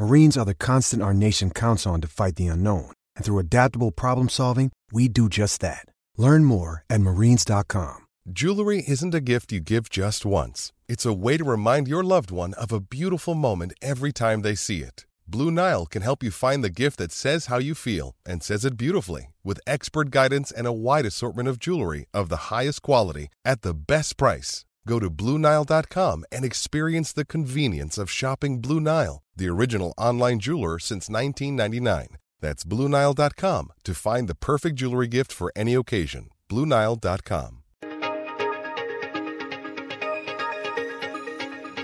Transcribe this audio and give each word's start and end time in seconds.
Marines 0.00 0.38
are 0.38 0.46
the 0.46 0.54
constant 0.54 1.02
our 1.02 1.12
nation 1.12 1.50
counts 1.50 1.86
on 1.86 2.00
to 2.00 2.08
fight 2.08 2.36
the 2.36 2.46
unknown. 2.46 2.90
And 3.16 3.24
through 3.24 3.38
adaptable 3.38 3.90
problem 3.90 4.30
solving, 4.30 4.72
we 4.90 5.08
do 5.08 5.28
just 5.28 5.60
that. 5.60 5.84
Learn 6.16 6.42
more 6.44 6.84
at 6.88 7.02
marines.com. 7.02 8.06
Jewelry 8.32 8.82
isn't 8.88 9.14
a 9.14 9.20
gift 9.20 9.52
you 9.52 9.60
give 9.60 9.90
just 9.90 10.24
once, 10.24 10.72
it's 10.88 11.04
a 11.04 11.12
way 11.12 11.36
to 11.36 11.44
remind 11.44 11.86
your 11.86 12.02
loved 12.02 12.30
one 12.30 12.54
of 12.54 12.72
a 12.72 12.80
beautiful 12.80 13.34
moment 13.34 13.74
every 13.82 14.10
time 14.10 14.40
they 14.40 14.54
see 14.54 14.80
it. 14.80 15.04
Blue 15.28 15.50
Nile 15.50 15.84
can 15.84 16.00
help 16.00 16.22
you 16.22 16.30
find 16.30 16.64
the 16.64 16.70
gift 16.70 16.96
that 16.96 17.12
says 17.12 17.46
how 17.46 17.58
you 17.58 17.74
feel 17.74 18.14
and 18.24 18.42
says 18.42 18.64
it 18.64 18.78
beautifully 18.78 19.34
with 19.44 19.60
expert 19.66 20.10
guidance 20.10 20.50
and 20.50 20.66
a 20.66 20.72
wide 20.72 21.04
assortment 21.04 21.48
of 21.48 21.58
jewelry 21.58 22.06
of 22.14 22.30
the 22.30 22.44
highest 22.48 22.80
quality 22.80 23.28
at 23.44 23.60
the 23.60 23.74
best 23.74 24.16
price. 24.16 24.64
Go 24.86 24.98
to 24.98 25.10
BlueNile.com 25.10 26.24
and 26.32 26.44
experience 26.44 27.12
the 27.12 27.24
convenience 27.24 27.98
of 27.98 28.10
shopping 28.10 28.60
Blue 28.60 28.80
Nile, 28.80 29.22
the 29.36 29.48
original 29.48 29.92
online 29.98 30.40
jeweler 30.40 30.78
since 30.78 31.08
1999. 31.08 32.16
That's 32.40 32.64
BlueNile.com 32.64 33.72
to 33.84 33.94
find 33.94 34.28
the 34.28 34.34
perfect 34.34 34.76
jewelry 34.76 35.08
gift 35.08 35.32
for 35.32 35.52
any 35.54 35.74
occasion. 35.74 36.30
BlueNile.com. 36.48 37.56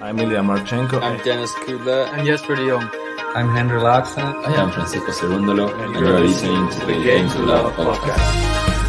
I'm 0.02 0.18
Ilya 0.20 0.40
Marchenko. 0.40 1.02
I'm 1.02 1.22
Dennis 1.24 1.52
Kudla. 1.52 2.08
I'm 2.12 2.24
Jesper 2.24 2.54
de 2.54 2.68
Jong. 2.68 2.88
I'm 3.34 3.48
Henry 3.48 3.80
Laakson. 3.80 4.22
I 4.46 4.54
am 4.54 4.70
Francisco 4.70 5.10
Cerundolo, 5.10 5.68
and 5.82 5.94
you 5.94 6.06
are 6.06 6.20
listening 6.20 6.70
to 6.70 6.86
the 6.86 7.02
Game 7.02 7.28
to 7.30 7.38
Love 7.40 7.72
podcast. 7.72 8.85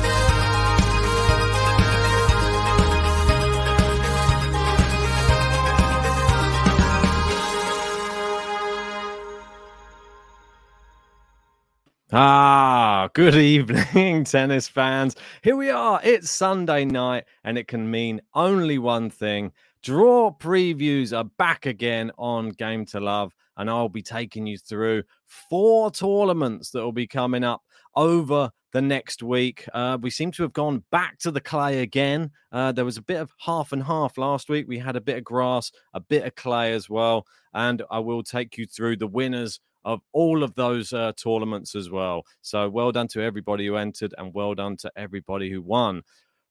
Ah, 12.14 13.10
good 13.14 13.36
evening, 13.36 14.24
tennis 14.24 14.70
fans. 14.70 15.18
Here 15.44 15.58
we 15.58 15.70
are. 15.70 16.00
It's 16.02 16.32
Sunday 16.32 16.86
night, 16.86 17.26
and 17.44 17.58
it 17.58 17.68
can 17.68 17.92
mean 17.92 18.22
only 18.34 18.78
one 18.78 19.10
thing. 19.10 19.52
Draw 19.84 20.38
previews 20.38 21.16
are 21.16 21.26
back 21.26 21.66
again 21.66 22.14
on 22.18 22.52
Game 22.52 22.86
to 22.88 23.02
Love, 23.02 23.34
and 23.58 23.70
I'll 23.70 23.90
be 23.90 24.02
taking 24.02 24.48
you 24.48 24.58
through 24.58 25.04
four 25.26 25.92
tournaments 25.92 26.72
that 26.72 26.82
will 26.82 26.94
be 26.94 27.08
coming 27.08 27.44
up 27.44 27.62
over 27.94 28.52
the 28.72 28.82
next 28.82 29.22
week. 29.22 29.66
Uh, 29.74 29.98
we 30.02 30.10
seem 30.10 30.32
to 30.32 30.44
have 30.44 30.54
gone 30.54 30.86
back 30.92 31.18
to 31.20 31.32
the 31.32 31.42
clay 31.42 31.82
again. 31.82 32.32
Uh, 32.54 32.72
there 32.72 32.86
was 32.86 32.96
a 32.96 33.02
bit 33.02 33.20
of 33.20 33.34
half 33.40 33.74
and 33.74 33.84
half 33.84 34.18
last 34.18 34.48
week. 34.48 34.66
We 34.66 34.80
had 34.80 34.96
a 34.96 35.02
bit 35.02 35.18
of 35.18 35.26
grass, 35.26 35.74
a 35.94 36.00
bit 36.00 36.24
of 36.24 36.36
clay 36.36 36.72
as 36.72 36.90
well, 36.90 37.26
and 37.54 37.84
I 37.92 38.00
will 38.00 38.24
take 38.24 38.58
you 38.58 38.66
through 38.66 38.96
the 38.96 39.08
winners 39.08 39.60
of 39.88 40.02
all 40.12 40.44
of 40.44 40.54
those 40.56 40.92
uh, 40.92 41.14
tournaments 41.14 41.74
as 41.74 41.90
well. 41.90 42.26
So 42.42 42.70
well 42.70 42.92
done 42.92 43.08
to 43.10 43.22
everybody 43.22 43.66
who 43.66 43.78
entered 43.78 44.14
and 44.18 44.34
well 44.34 44.54
done 44.54 44.76
to 44.78 44.92
everybody 44.98 45.50
who 45.50 45.62
won. 45.62 46.04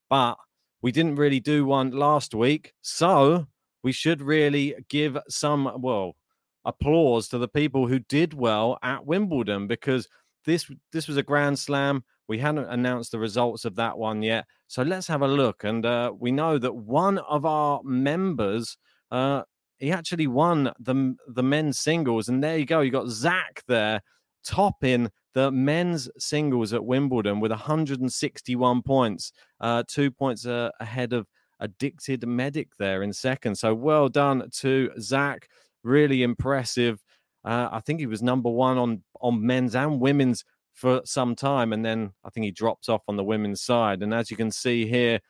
But 0.08 0.38
we 0.80 0.90
didn't 0.90 1.16
really 1.16 1.40
do 1.40 1.66
one 1.66 1.90
last 1.90 2.34
week. 2.34 2.72
So 2.80 3.46
we 3.82 3.92
should 3.92 4.22
really 4.22 4.74
give 4.88 5.18
some, 5.28 5.70
well, 5.82 6.16
applause 6.64 7.28
to 7.28 7.36
the 7.36 7.46
people 7.46 7.86
who 7.86 7.98
did 7.98 8.32
well 8.32 8.78
at 8.82 9.04
Wimbledon 9.04 9.66
because 9.66 10.08
this 10.46 10.70
this 10.92 11.06
was 11.06 11.18
a 11.18 11.22
grand 11.22 11.58
slam. 11.58 12.04
We 12.28 12.38
hadn't 12.38 12.70
announced 12.70 13.12
the 13.12 13.18
results 13.18 13.66
of 13.66 13.76
that 13.76 13.98
one 13.98 14.22
yet. 14.22 14.46
So 14.66 14.82
let's 14.82 15.06
have 15.08 15.20
a 15.20 15.28
look. 15.28 15.62
And 15.62 15.84
uh, 15.84 16.12
we 16.18 16.32
know 16.32 16.56
that 16.56 16.74
one 16.74 17.18
of 17.18 17.44
our 17.44 17.82
members 17.84 18.78
uh, 19.10 19.42
he 19.78 19.92
actually 19.92 20.26
won 20.26 20.72
the 20.78 21.16
the 21.28 21.42
men's 21.42 21.78
singles, 21.78 22.28
and 22.28 22.42
there 22.42 22.56
you 22.56 22.66
go. 22.66 22.80
You 22.80 22.90
got 22.90 23.08
Zach 23.08 23.62
there 23.68 24.00
topping 24.44 25.10
the 25.34 25.50
men's 25.50 26.08
singles 26.18 26.72
at 26.72 26.84
Wimbledon 26.84 27.40
with 27.40 27.50
161 27.50 28.82
points, 28.82 29.32
uh, 29.60 29.82
two 29.86 30.10
points 30.10 30.46
uh, 30.46 30.70
ahead 30.80 31.12
of 31.12 31.26
Addicted 31.60 32.26
Medic 32.26 32.68
there 32.78 33.02
in 33.02 33.12
second. 33.12 33.56
So 33.56 33.74
well 33.74 34.08
done 34.08 34.48
to 34.58 34.90
Zach. 35.00 35.48
Really 35.82 36.22
impressive. 36.22 37.02
Uh, 37.44 37.68
I 37.70 37.80
think 37.80 38.00
he 38.00 38.06
was 38.06 38.22
number 38.22 38.50
one 38.50 38.78
on 38.78 39.02
on 39.20 39.44
men's 39.44 39.74
and 39.74 40.00
women's 40.00 40.44
for 40.74 41.00
some 41.04 41.34
time, 41.34 41.72
and 41.72 41.84
then 41.84 42.12
I 42.24 42.30
think 42.30 42.44
he 42.44 42.50
drops 42.50 42.88
off 42.88 43.02
on 43.08 43.16
the 43.16 43.24
women's 43.24 43.62
side. 43.62 44.02
And 44.02 44.12
as 44.12 44.30
you 44.30 44.36
can 44.36 44.50
see 44.50 44.86
here 44.86 45.20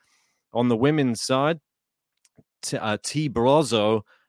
on 0.53 0.67
the 0.67 0.75
women's 0.75 1.21
side, 1.21 1.59
T, 2.61 2.77
uh, 2.77 2.97
T. 3.03 3.29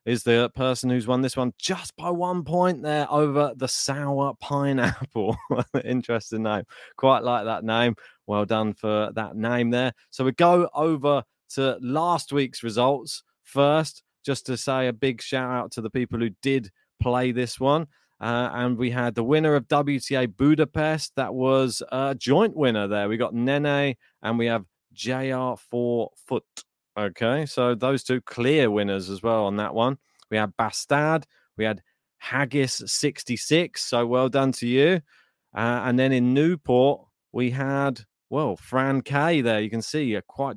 is 0.09 0.23
the 0.23 0.51
person 0.55 0.89
who's 0.89 1.07
won 1.07 1.21
this 1.21 1.37
one 1.37 1.53
just 1.59 1.95
by 1.95 2.09
one 2.09 2.43
point 2.43 2.83
there 2.83 3.07
over 3.13 3.53
the 3.55 3.69
sour 3.69 4.33
pineapple. 4.41 5.37
Interesting 5.85 6.45
name. 6.45 6.65
Quite 6.97 7.25
like 7.25 7.45
that 7.45 7.63
name. 7.63 7.95
Well 8.27 8.47
done 8.47 8.73
for 8.73 9.11
that 9.15 9.37
name 9.37 9.69
there. 9.69 9.93
So 10.09 10.25
we 10.25 10.33
go 10.33 10.71
over 10.73 11.25
to 11.51 11.77
last 11.83 12.33
week's 12.33 12.63
results 12.63 13.23
first, 13.43 14.03
just 14.25 14.47
to 14.47 14.57
say 14.57 14.89
a 14.89 14.95
big 14.95 15.21
shout 15.21 15.51
out 15.51 15.73
to 15.73 15.83
the 15.83 15.91
people 15.91 16.19
who 16.19 16.31
did 16.41 16.71
play 17.03 17.31
this 17.31 17.61
one. 17.61 17.87
Uh, 18.19 18.49
and 18.55 18.79
we 18.79 18.91
had 18.91 19.15
the 19.15 19.23
winner 19.23 19.57
of 19.57 19.69
WTA 19.69 20.35
Budapest. 20.35 21.13
That 21.17 21.35
was 21.35 21.83
a 21.93 22.15
joint 22.15 22.57
winner 22.57 22.89
there. 22.89 23.11
We 23.11 23.19
got 23.19 23.35
Nene 23.35 23.95
and 24.23 24.39
we 24.39 24.47
have 24.47 24.65
JR4 24.95 26.09
Foot. 26.27 26.45
Okay, 26.99 27.47
so 27.47 27.77
those 27.77 28.03
two 28.03 28.21
clear 28.23 28.73
winners 28.73 29.09
as 29.09 29.23
well 29.23 29.45
on 29.45 29.57
that 29.57 29.73
one. 29.73 29.99
We 30.33 30.37
had 30.37 30.57
Bastard, 30.57 31.27
we 31.57 31.65
had 31.65 31.81
Haggis 32.19 32.83
66. 32.87 33.81
So 33.81 34.05
well 34.05 34.29
done 34.29 34.51
to 34.53 34.67
you. 34.67 35.01
Uh, 35.55 35.83
and 35.85 35.97
then 35.97 36.11
in 36.11 36.35
Newport, 36.35 37.07
we 37.31 37.53
had, 37.53 38.01
well, 38.31 38.57
Fran 38.57 39.03
K 39.03 39.41
there. 39.43 39.61
You 39.61 39.71
can 39.71 39.81
see 39.81 40.15
a 40.15 40.23
quite 40.23 40.57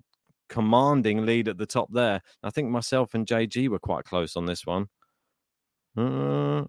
commanding 0.50 1.28
lead 1.28 1.48
at 1.48 1.60
the 1.60 1.68
top 1.68 1.90
there. 1.94 2.22
I 2.42 2.50
think 2.50 2.70
myself 2.70 3.14
and 3.14 3.28
JG 3.28 3.70
were 3.70 3.78
quite 3.78 4.06
close 4.06 4.36
on 4.36 4.48
this 4.48 4.66
one. 4.66 4.88
Uh, 5.96 6.66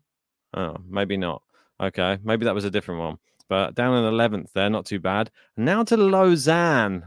oh, 0.55 0.77
maybe 0.87 1.16
not. 1.16 1.43
Okay, 1.81 2.19
maybe 2.22 2.44
that 2.44 2.55
was 2.55 2.66
a 2.66 2.71
different 2.71 3.00
one. 3.00 3.16
But 3.49 3.75
down 3.75 4.05
in 4.05 4.12
11th 4.12 4.53
there, 4.53 4.69
not 4.69 4.84
too 4.84 5.00
bad. 5.00 5.31
Now 5.56 5.82
to 5.84 5.97
Lausanne. 5.97 7.05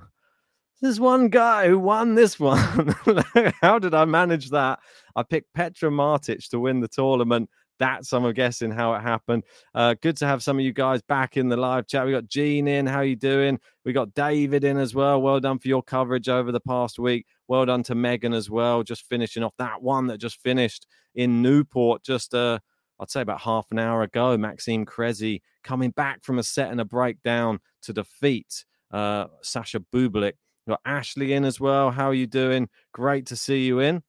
There's 0.86 1.00
one 1.00 1.30
guy 1.30 1.68
who 1.68 1.80
won 1.80 2.14
this 2.14 2.40
one. 2.40 2.96
How 3.60 3.80
did 3.80 3.96
I 3.96 4.06
manage 4.06 4.52
that? 4.52 4.78
I 5.16 5.24
picked 5.24 5.52
Petra 5.56 5.90
Martic 5.90 6.48
to 6.50 6.60
win 6.60 6.80
the 6.80 6.88
tournament. 6.88 7.50
That's 7.80 8.14
I'm 8.14 8.32
guessing 8.34 8.70
how 8.70 8.94
it 8.94 9.02
happened. 9.02 9.46
Uh, 9.74 9.96
good 10.00 10.16
to 10.18 10.28
have 10.28 10.44
some 10.44 10.60
of 10.60 10.64
you 10.64 10.74
guys 10.74 11.02
back 11.02 11.38
in 11.38 11.50
the 11.50 11.58
live 11.58 11.88
chat. 11.88 12.06
We 12.06 12.12
got 12.12 12.28
Gene 12.28 12.68
in. 12.68 12.86
How 12.86 13.02
you 13.02 13.16
doing? 13.16 13.60
We 13.84 13.94
got 13.94 14.14
David 14.14 14.64
in 14.64 14.78
as 14.78 14.94
well. 14.94 15.20
Well 15.24 15.40
done 15.40 15.58
for 15.58 15.70
your 15.70 15.82
coverage 15.82 16.30
over 16.30 16.52
the 16.52 16.60
past 16.60 17.00
week. 17.00 17.26
Well 17.48 17.66
done 17.66 17.82
to 17.84 17.96
Megan 17.96 18.34
as 18.34 18.52
well. 18.52 18.84
Just 18.84 19.08
finishing 19.10 19.42
off 19.42 19.56
that 19.58 19.82
one 19.82 20.06
that 20.08 20.20
just 20.20 20.40
finished 20.40 20.86
in 21.16 21.42
Newport. 21.42 22.04
Just 22.04 22.36
uh, 22.36 22.60
I'd 23.00 23.10
say 23.10 23.22
about 23.22 23.42
half 23.42 23.72
an 23.72 23.80
hour 23.80 24.04
ago. 24.04 24.38
Maxime 24.38 24.86
Cressy 24.86 25.42
coming 25.64 25.90
back 25.90 26.24
from 26.24 26.38
a 26.38 26.44
set 26.44 26.70
and 26.70 26.80
a 26.80 26.86
breakdown 26.86 27.60
to 27.82 27.92
defeat 27.92 28.66
uh, 28.92 29.26
Sasha 29.42 29.80
Bublik 29.80 30.34
got 30.68 30.82
Ashley 30.86 31.34
in 31.34 31.46
as 31.46 31.60
well. 31.60 31.92
How 31.92 32.10
are 32.10 32.14
you 32.14 32.28
doing? 32.28 32.70
Great 32.94 33.28
to 33.28 33.36
see 33.36 33.66
you 33.66 33.80
in. 33.80 34.04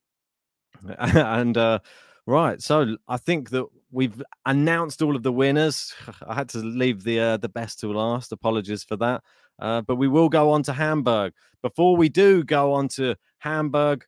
and 0.98 1.56
uh, 1.56 1.80
right, 2.26 2.60
so 2.60 2.96
I 3.08 3.16
think 3.16 3.50
that 3.50 3.66
we've 3.90 4.22
announced 4.44 5.02
all 5.02 5.16
of 5.16 5.22
the 5.22 5.32
winners. 5.32 5.94
I 6.26 6.34
had 6.34 6.48
to 6.50 6.58
leave 6.58 7.02
the 7.04 7.20
uh, 7.20 7.36
the 7.38 7.48
best 7.48 7.80
to 7.80 7.92
last. 7.92 8.32
Apologies 8.32 8.84
for 8.84 8.96
that. 8.96 9.22
Uh, 9.58 9.80
but 9.80 9.96
we 9.96 10.08
will 10.08 10.28
go 10.28 10.50
on 10.50 10.62
to 10.64 10.72
Hamburg. 10.72 11.32
Before 11.62 11.96
we 11.96 12.08
do 12.08 12.44
go 12.44 12.74
on 12.74 12.88
to 12.88 13.16
Hamburg, 13.38 14.04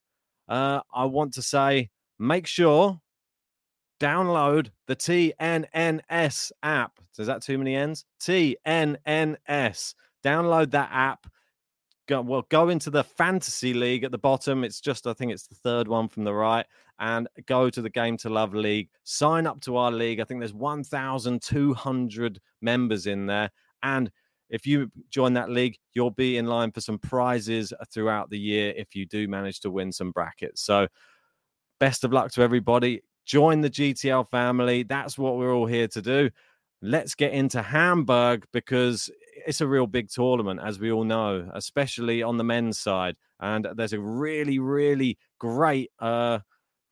uh, 0.48 0.80
I 0.92 1.06
want 1.06 1.34
to 1.34 1.42
say 1.42 1.88
make 2.18 2.46
sure 2.46 3.00
download 3.98 4.70
the 4.86 4.96
TNNS 4.96 6.52
app. 6.62 6.92
Is 7.18 7.26
that 7.26 7.42
too 7.42 7.58
many 7.58 7.74
N's? 7.74 8.04
TNNS. 8.20 9.94
Download 10.24 10.70
that 10.70 10.90
app. 10.92 11.26
Go, 12.08 12.22
well, 12.22 12.46
go 12.49 12.70
into 12.70 12.90
the 12.90 13.05
fantasy 13.05 13.75
league 13.75 14.02
at 14.02 14.10
the 14.10 14.19
bottom. 14.19 14.64
It's 14.64 14.81
just, 14.81 15.06
I 15.06 15.12
think 15.12 15.31
it's 15.31 15.46
the 15.46 15.55
third 15.55 15.88
one 15.88 16.08
from 16.08 16.25
the 16.25 16.32
right, 16.32 16.64
and 16.99 17.28
go 17.46 17.69
to 17.69 17.82
the 17.82 17.90
Game 17.90 18.16
to 18.19 18.31
Love 18.31 18.55
League. 18.55 18.88
Sign 19.05 19.46
up 19.46 19.60
to 19.62 19.76
our 19.76 19.93
league. 19.93 20.19
I 20.19 20.25
think 20.25 20.40
there's 20.40 20.55
1,200 20.55 22.40
members 22.62 23.06
in 23.06 23.26
there. 23.26 23.50
And 23.82 24.10
if 24.50 24.66
you 24.66 24.90
join 25.10 25.34
that 25.34 25.50
league, 25.50 25.76
you'll 25.93 26.10
be 26.10 26.38
in 26.38 26.46
line 26.46 26.72
for 26.72 26.81
some 26.81 26.99
prizes 26.99 27.72
throughout 27.93 28.31
the 28.31 28.38
year 28.38 28.72
if 28.76 28.94
you 28.94 29.05
do 29.05 29.28
manage 29.28 29.60
to 29.60 29.70
win 29.70 29.93
some 29.93 30.10
brackets. 30.10 30.62
So, 30.62 30.88
best 31.78 32.05
of 32.05 32.12
luck 32.12 32.32
to 32.32 32.43
everybody. 32.43 33.02
Join 33.26 33.60
the 33.60 33.70
GTL 33.70 34.28
family. 34.31 34.82
That's 34.82 35.19
what 35.19 35.37
we're 35.37 35.55
all 35.55 35.66
here 35.66 35.88
to 35.88 36.00
do. 36.00 36.31
Let's 36.81 37.14
get 37.14 37.32
into 37.32 37.60
Hamburg 37.60 38.46
because 38.52 39.10
it's 39.46 39.61
a 39.61 39.67
real 39.67 39.87
big 39.87 40.08
tournament, 40.11 40.61
as 40.62 40.79
we 40.79 40.90
all 40.90 41.05
know, 41.05 41.50
especially 41.55 42.23
on 42.23 42.37
the 42.37 42.44
men's 42.44 42.79
side. 42.79 43.17
And 43.40 43.67
there's 43.76 43.93
a 43.93 44.00
really, 44.00 44.58
really 44.58 45.19
great, 45.38 45.90
uh, 45.99 46.40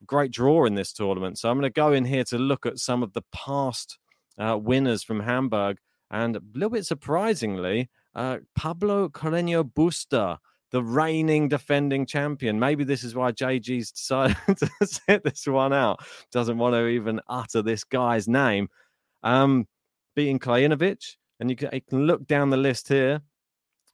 great 0.05 0.31
draw 0.31 0.65
in 0.65 0.75
this 0.75 0.93
tournament. 0.93 1.37
So 1.37 1.49
I'm 1.49 1.57
going 1.57 1.71
to 1.71 1.73
go 1.73 1.93
in 1.93 2.05
here 2.05 2.23
to 2.25 2.37
look 2.37 2.65
at 2.65 2.79
some 2.79 3.03
of 3.03 3.13
the 3.13 3.23
past 3.33 3.97
uh, 4.37 4.57
winners 4.57 5.03
from 5.03 5.21
Hamburg. 5.21 5.77
And 6.09 6.37
a 6.37 6.41
little 6.53 6.69
bit 6.69 6.85
surprisingly, 6.85 7.89
uh, 8.15 8.37
Pablo 8.55 9.09
Carreño 9.09 9.69
Busta, 9.69 10.37
the 10.71 10.83
reigning 10.83 11.47
defending 11.47 12.05
champion. 12.05 12.59
Maybe 12.59 12.83
this 12.83 13.03
is 13.03 13.15
why 13.15 13.31
JG's 13.31 13.91
decided 13.91 14.37
to 14.57 14.69
set 14.85 15.23
this 15.23 15.47
one 15.47 15.73
out. 15.73 16.05
Doesn't 16.31 16.57
want 16.57 16.75
to 16.75 16.87
even 16.87 17.21
utter 17.27 17.61
this 17.61 17.83
guy's 17.83 18.27
name. 18.27 18.69
Um, 19.23 19.67
beating 20.15 20.39
Krajinovic, 20.39 21.15
and 21.39 21.49
you 21.49 21.55
can, 21.55 21.69
you 21.73 21.81
can 21.81 22.05
look 22.05 22.25
down 22.27 22.49
the 22.49 22.57
list 22.57 22.87
here. 22.87 23.21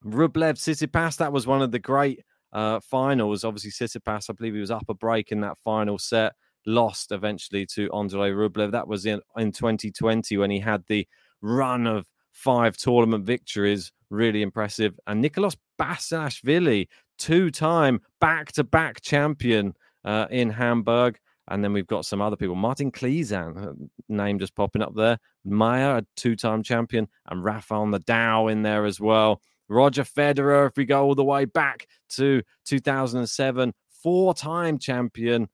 Rublev 0.05 0.55
Tsitsipas, 0.55 1.17
that 1.17 1.31
was 1.31 1.47
one 1.47 1.61
of 1.61 1.71
the 1.71 1.79
great 1.79 2.23
uh, 2.51 2.79
finals. 2.79 3.43
Obviously, 3.43 3.71
Tsitsipas, 3.71 4.29
I 4.29 4.33
believe 4.33 4.53
he 4.53 4.59
was 4.59 4.71
up 4.71 4.85
a 4.89 4.93
break 4.93 5.31
in 5.31 5.41
that 5.41 5.57
final 5.63 5.97
set, 5.97 6.33
lost 6.65 7.11
eventually 7.11 7.65
to 7.67 7.91
Andrei 7.93 8.31
Rublev. 8.31 8.71
That 8.71 8.87
was 8.87 9.05
in, 9.05 9.21
in 9.37 9.51
2020 9.51 10.37
when 10.37 10.51
he 10.51 10.59
had 10.59 10.83
the 10.87 11.07
run 11.41 11.87
of 11.87 12.07
five 12.31 12.77
tournament 12.77 13.25
victories. 13.25 13.91
Really 14.09 14.41
impressive. 14.41 14.99
And 15.07 15.21
Nicolas 15.21 15.55
Basilashvili, 15.79 16.87
two 17.17 17.49
time 17.49 18.01
back 18.19 18.51
to 18.53 18.63
back 18.63 19.01
champion 19.01 19.73
uh, 20.05 20.27
in 20.29 20.49
Hamburg. 20.49 21.17
And 21.49 21.63
then 21.63 21.73
we've 21.73 21.87
got 21.87 22.05
some 22.05 22.21
other 22.21 22.35
people. 22.35 22.55
Martin 22.55 22.91
Klizan, 22.91 23.67
uh, 23.67 23.73
name 24.07 24.39
just 24.39 24.55
popping 24.55 24.81
up 24.81 24.95
there. 24.95 25.19
Mayer, 25.43 25.97
a 25.97 26.05
two 26.15 26.35
time 26.35 26.63
champion, 26.63 27.07
and 27.27 27.43
Rafael 27.43 27.85
Nadal 27.85 28.51
in 28.51 28.61
there 28.63 28.85
as 28.85 28.99
well. 28.99 29.41
Roger 29.67 30.03
Federer, 30.03 30.69
if 30.69 30.77
we 30.77 30.85
go 30.85 31.03
all 31.03 31.15
the 31.15 31.23
way 31.23 31.45
back 31.45 31.87
to 32.09 32.41
2007, 32.65 33.73
four 34.01 34.33
time 34.33 34.77
champion. 34.77 35.49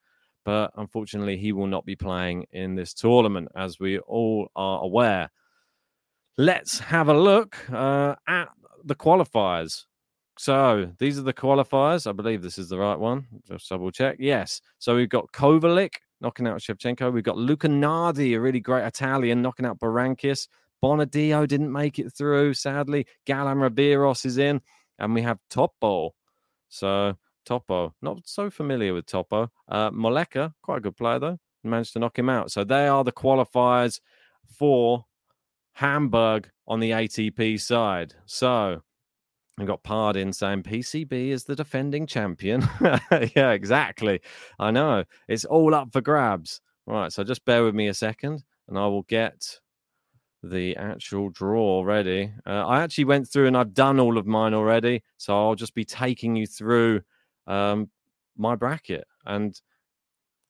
But 0.45 0.71
unfortunately, 0.77 1.37
he 1.37 1.51
will 1.51 1.67
not 1.67 1.85
be 1.85 1.95
playing 1.95 2.45
in 2.51 2.75
this 2.75 2.93
tournament, 2.93 3.49
as 3.55 3.79
we 3.79 3.99
all 3.99 4.49
are 4.55 4.81
aware. 4.81 5.29
Let's 6.37 6.79
have 6.79 7.09
a 7.09 7.13
look 7.13 7.57
uh, 7.71 8.15
at 8.27 8.49
the 8.83 8.95
qualifiers. 8.95 9.85
So 10.39 10.89
these 10.99 11.19
are 11.19 11.23
the 11.23 11.33
qualifiers. 11.33 12.07
I 12.07 12.13
believe 12.13 12.41
this 12.41 12.57
is 12.57 12.69
the 12.69 12.77
right 12.77 12.97
one. 12.97 13.27
Just 13.45 13.67
double 13.67 13.91
check. 13.91 14.15
Yes. 14.19 14.61
So 14.77 14.95
we've 14.95 15.09
got 15.09 15.29
Kovalik 15.33 15.95
knocking 16.21 16.47
out 16.47 16.61
Shevchenko. 16.61 17.11
We've 17.11 17.25
got 17.25 17.35
Luca 17.35 17.67
Nardi, 17.67 18.35
a 18.35 18.39
really 18.39 18.61
great 18.61 18.85
Italian, 18.85 19.41
knocking 19.41 19.65
out 19.65 19.79
Berankis. 19.79 20.47
Bonadio 20.81 21.45
didn't 21.45 21.69
make 21.69 21.99
it 21.99 22.13
through, 22.17 22.53
sadly. 22.53 23.05
Galan 23.25 23.57
Riveros 23.57 24.25
is 24.25 24.37
in. 24.37 24.61
And 24.97 25.13
we 25.13 25.21
have 25.23 25.39
Topo. 25.49 26.11
So 26.69 27.17
Topo, 27.45 27.93
not 28.01 28.21
so 28.23 28.49
familiar 28.49 28.93
with 28.93 29.07
Topo. 29.07 29.51
Uh, 29.67 29.91
Moleka, 29.91 30.53
quite 30.61 30.77
a 30.77 30.81
good 30.81 30.95
player 30.95 31.19
though, 31.19 31.37
managed 31.65 31.91
to 31.93 31.99
knock 31.99 32.17
him 32.17 32.29
out. 32.29 32.49
So 32.49 32.63
they 32.63 32.87
are 32.87 33.03
the 33.03 33.11
qualifiers 33.11 33.99
for 34.57 35.03
Hamburg 35.73 36.49
on 36.65 36.79
the 36.79 36.91
ATP 36.91 37.59
side. 37.59 38.13
So 38.25 38.83
I 39.59 39.65
got 39.65 39.83
Pardin 39.83 40.31
saying 40.31 40.63
PCB 40.63 41.29
is 41.29 41.43
the 41.43 41.55
defending 41.55 42.07
champion. 42.07 42.67
yeah, 43.35 43.51
exactly. 43.51 44.21
I 44.57 44.71
know. 44.71 45.03
It's 45.27 45.43
all 45.43 45.75
up 45.75 45.91
for 45.91 45.99
grabs. 45.99 46.61
Right. 46.85 47.11
So 47.11 47.23
just 47.23 47.43
bear 47.43 47.63
with 47.63 47.75
me 47.75 47.89
a 47.89 47.93
second 47.93 48.43
and 48.69 48.77
I 48.77 48.87
will 48.87 49.03
get 49.03 49.59
the 50.41 50.77
actual 50.77 51.29
draw 51.29 51.83
ready. 51.83 52.31
Uh, 52.47 52.65
I 52.65 52.81
actually 52.81 53.03
went 53.03 53.27
through 53.27 53.47
and 53.47 53.57
I've 53.57 53.73
done 53.73 53.99
all 53.99 54.17
of 54.17 54.25
mine 54.25 54.53
already. 54.53 55.03
So 55.17 55.35
I'll 55.35 55.55
just 55.55 55.75
be 55.75 55.83
taking 55.83 56.37
you 56.37 56.47
through 56.47 57.01
um, 57.45 57.89
my 58.37 58.55
bracket. 58.55 59.05
And 59.25 59.59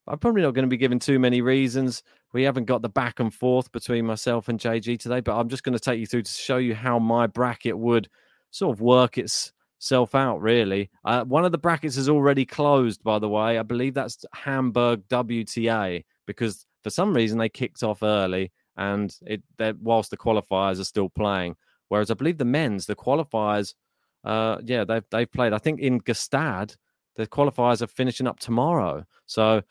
I'm 0.08 0.20
probably 0.20 0.44
not 0.44 0.54
going 0.54 0.64
to 0.66 0.70
be 0.70 0.78
giving 0.78 1.00
too 1.00 1.18
many 1.18 1.42
reasons. 1.42 2.04
We 2.32 2.44
haven't 2.44 2.66
got 2.66 2.84
the 2.84 2.90
back 2.90 3.20
and 3.20 3.34
forth 3.34 3.72
between 3.72 4.06
myself 4.06 4.50
and 4.50 4.60
JG 4.60 5.00
today, 5.00 5.20
but 5.20 5.36
I'm 5.36 5.50
just 5.50 5.64
going 5.64 5.74
to 5.74 5.80
take 5.80 6.00
you 6.00 6.06
through 6.06 6.24
to 6.24 6.32
show 6.32 6.58
you 6.58 6.76
how 6.76 7.00
my 7.00 7.26
bracket 7.26 7.78
would 7.78 8.08
sort 8.52 8.76
of 8.76 8.82
work 8.82 9.18
itself 9.18 10.16
out, 10.16 10.42
really. 10.42 10.90
Uh, 11.06 11.24
one 11.26 11.46
of 11.46 11.52
the 11.52 11.58
brackets 11.58 11.98
is 11.98 12.10
already 12.10 12.46
closed, 12.46 13.04
by 13.04 13.20
the 13.20 13.30
way. 13.30 13.58
I 13.58 13.64
believe 13.64 13.94
that's 13.94 14.26
Hamburg 14.34 15.08
WTA 15.10 16.04
because 16.26 16.66
for 16.84 16.90
some 16.90 17.14
reason 17.14 17.38
they 17.38 17.50
kicked 17.50 17.84
off 17.84 18.04
early 18.04 18.52
and 18.78 19.14
it 19.26 19.42
whilst 19.82 20.10
the 20.10 20.18
qualifiers 20.18 20.80
are 20.80 20.86
still 20.86 21.10
playing. 21.10 21.56
Whereas 21.90 22.12
I 22.12 22.14
believe 22.14 22.38
the 22.38 22.46
men's, 22.46 22.86
the 22.86 22.96
qualifiers, 22.96 23.74
uh, 24.24 24.58
yeah, 24.64 24.84
they've 24.86 25.04
they've 25.12 25.32
played. 25.32 25.54
I 25.54 25.58
think 25.58 25.80
in 25.80 26.00
Gstaad, 26.02 26.76
the 27.16 27.28
qualifiers 27.28 27.82
are 27.82 27.88
finishing 27.88 28.28
up 28.28 28.40
tomorrow. 28.40 29.06
So 29.26 29.62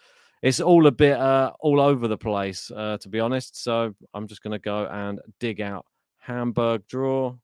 it's 0.43 0.61
all 0.61 0.87
a 0.87 0.93
bit 0.93 1.17
uh, 1.17 1.53
all 1.61 1.81
over 1.81 2.07
the 2.09 2.19
place, 2.19 2.71
uh, 2.75 2.99
to 3.01 3.09
be 3.09 3.21
honest. 3.21 3.63
So 3.63 3.95
I'm 4.15 4.27
just 4.27 4.43
going 4.43 4.53
to 4.53 4.59
go 4.59 4.87
and 4.87 5.21
dig 5.41 5.61
out 5.61 5.87
Hamburg 6.19 6.87
draw. 6.89 7.35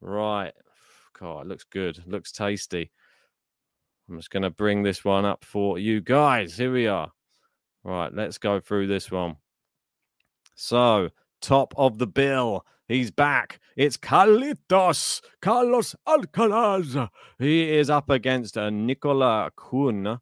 Right. 0.00 0.52
God, 1.18 1.46
it 1.46 1.48
looks 1.48 1.64
good. 1.64 2.02
looks 2.06 2.32
tasty. 2.32 2.90
I'm 4.08 4.18
just 4.18 4.30
going 4.30 4.42
to 4.42 4.50
bring 4.50 4.82
this 4.82 5.04
one 5.04 5.24
up 5.24 5.44
for 5.44 5.78
you 5.78 6.00
guys. 6.00 6.56
Here 6.56 6.72
we 6.72 6.86
are. 6.86 7.10
Right, 7.84 8.12
let's 8.12 8.38
go 8.38 8.60
through 8.60 8.86
this 8.86 9.10
one. 9.10 9.36
So, 10.54 11.10
top 11.40 11.74
of 11.76 11.98
the 11.98 12.06
bill. 12.06 12.64
He's 12.88 13.10
back. 13.10 13.58
It's 13.76 13.96
Carlitos, 13.96 15.22
Carlos 15.40 15.94
Alcaraz. 16.06 17.08
He 17.38 17.70
is 17.70 17.88
up 17.88 18.10
against 18.10 18.58
uh, 18.58 18.70
Nicola 18.70 19.50
Kuhn. 19.56 20.18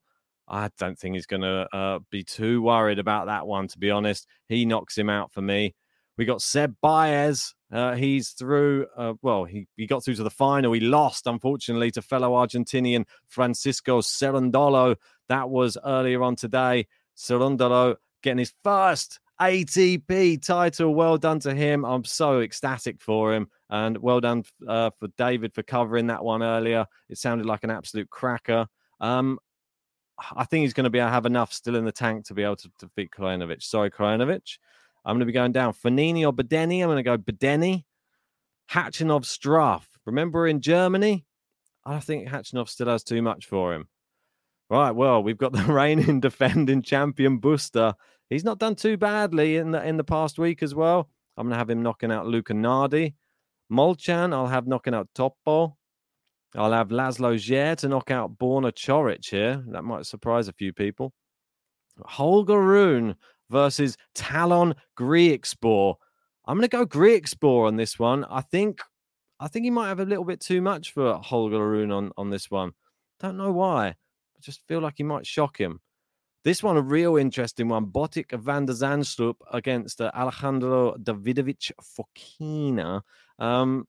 I 0.47 0.71
don't 0.79 0.99
think 0.99 1.15
he's 1.15 1.27
going 1.27 1.43
to 1.43 1.69
uh, 1.75 1.99
be 2.11 2.23
too 2.23 2.63
worried 2.63 2.99
about 2.99 3.27
that 3.27 3.47
one, 3.47 3.69
to 3.69 3.79
be 3.79 3.91
honest. 3.91 4.27
He 4.49 4.65
knocks 4.65 4.97
him 4.97 5.09
out 5.11 5.33
for 5.33 5.43
me. 5.43 5.75
We 6.21 6.27
got 6.27 6.43
Seb 6.43 6.77
Baez. 6.83 7.55
Uh, 7.73 7.95
he's 7.95 8.33
through. 8.33 8.87
Uh, 8.95 9.15
well, 9.23 9.45
he, 9.45 9.67
he 9.79 9.87
got 9.87 10.05
through 10.05 10.17
to 10.17 10.23
the 10.23 10.29
final. 10.29 10.71
He 10.71 10.81
lost, 10.81 11.27
unfortunately, 11.27 11.91
to 11.93 12.03
fellow 12.03 12.33
Argentinian 12.33 13.07
Francisco 13.27 14.03
Cerundolo. 14.03 14.97
That 15.31 15.49
was 15.49 15.79
earlier 15.83 16.23
on 16.23 16.37
today. 16.37 16.89
Cerundolo 17.17 17.97
getting 18.23 18.37
his 18.37 18.53
first 18.63 19.19
ATP 19.41 20.45
title. 20.45 20.95
Well 20.95 21.17
done 21.17 21.41
to 21.41 21.55
him. 21.55 21.87
I'm 21.87 22.05
so 22.05 22.41
ecstatic 22.41 23.01
for 23.01 23.33
him. 23.33 23.49
And 23.71 23.97
well 23.97 24.21
done 24.21 24.45
uh, 24.69 24.91
for 24.99 25.09
David 25.17 25.55
for 25.55 25.63
covering 25.63 26.09
that 26.09 26.23
one 26.23 26.43
earlier. 26.43 26.85
It 27.09 27.17
sounded 27.17 27.47
like 27.47 27.65
an 27.65 27.71
absolute 27.71 28.11
cracker. 28.11 28.67
Um, 29.01 29.39
I 30.37 30.45
think 30.45 30.65
he's 30.65 30.75
going 30.75 30.85
to 30.85 30.91
be 30.91 30.99
have 30.99 31.25
enough 31.25 31.55
still 31.55 31.77
in 31.77 31.87
the 31.87 31.93
tank 31.93 32.27
to 32.27 32.35
be 32.35 32.43
able 32.43 32.57
to 32.57 32.71
defeat 32.79 33.11
Krajinovic. 33.11 33.63
Sorry, 33.63 33.91
Krajinovic. 33.91 34.59
I'm 35.05 35.15
going 35.15 35.21
to 35.21 35.27
be 35.27 35.33
going 35.33 35.53
down 35.53 35.73
Fognini 35.73 36.27
or 36.27 36.33
Bedene. 36.33 36.83
I'm 36.83 36.89
going 36.89 36.97
to 36.97 37.03
go 37.03 37.19
Bedene. 37.19 37.85
Khachanov 38.71 39.25
Struff. 39.25 39.83
Remember 40.07 40.47
in 40.47 40.61
Germany? 40.61 41.25
I 41.85 42.01
think 42.01 42.29
Khachanov 42.29 42.69
still 42.69 42.89
has 42.89 43.03
too 43.03 43.23
much 43.23 43.47
for 43.47 43.75
him. 43.75 43.89
Right, 44.69 44.93
well, 44.93 45.23
we've 45.23 45.39
got 45.39 45.53
the 45.55 45.65
reigning 45.65 46.21
defending 46.21 46.83
champion 46.83 47.41
Busta. 47.41 47.95
He's 48.29 48.45
not 48.45 48.59
done 48.59 48.77
too 48.77 48.97
badly 48.97 49.57
in 49.57 49.73
the 49.73 49.85
in 49.85 49.97
the 49.97 50.05
past 50.05 50.39
week 50.39 50.63
as 50.63 50.75
well. 50.75 51.09
I'm 51.37 51.47
gonna 51.47 51.57
have 51.57 51.71
him 51.71 51.83
knocking 51.83 52.13
out 52.13 52.27
Luca 52.27 52.55
Nardi. 52.55 53.15
Molchan, 53.73 54.33
I'll 54.33 54.47
have 54.47 54.69
knocking 54.69 54.95
out 54.95 55.09
Topo. 55.15 55.77
I'll 56.57 56.73
have 56.73 56.89
Laslo 56.89 57.35
Djere 57.35 57.77
to 57.79 57.89
knock 57.89 58.11
out 58.11 58.39
Borna 58.39 58.73
Coric 58.73 59.29
here. 59.29 59.65
That 59.69 59.83
might 59.83 60.07
surprise 60.07 60.49
a 60.49 60.53
few 60.53 60.73
people. 60.73 61.13
Holger 62.05 62.61
Rune 62.61 63.17
versus 63.51 63.97
Tallon 64.15 64.75
Griekspoor. 64.99 65.97
I'm 66.47 66.57
going 66.57 66.69
to 66.69 66.77
go 66.77 66.87
Griekspoor 66.87 67.67
on 67.67 67.77
this 67.77 67.99
one. 67.99 68.25
I 68.25 68.41
think 68.41 68.81
I 69.39 69.49
think 69.49 69.65
he 69.65 69.71
might 69.71 69.89
have 69.89 70.01
a 70.01 70.05
little 70.05 70.25
bit 70.25 70.41
too 70.41 70.61
much 70.61 70.93
for 70.93 71.15
Holger 71.15 71.67
Rune 71.67 71.91
on, 71.91 72.13
on 72.17 72.29
this 72.29 72.51
one. 72.51 72.73
Don't 73.21 73.39
know 73.39 73.53
why. 73.53 73.89
I 73.89 74.41
just 74.41 74.67
feel 74.69 74.81
like 74.81 74.95
he 74.99 75.03
might 75.03 75.27
shock 75.27 75.59
him. 75.59 75.81
This 76.45 76.63
one, 76.63 76.77
a 76.77 76.83
real 76.83 77.17
interesting 77.17 77.69
one. 77.69 77.87
Botic 77.87 78.39
van 78.39 78.67
der 78.67 78.73
Zandschulp 78.73 79.37
against 79.53 80.01
uh, 80.01 80.11
Alejandro 80.15 80.95
Davidovich 80.97 81.71
Fokina. 81.83 83.03
Um, 83.39 83.87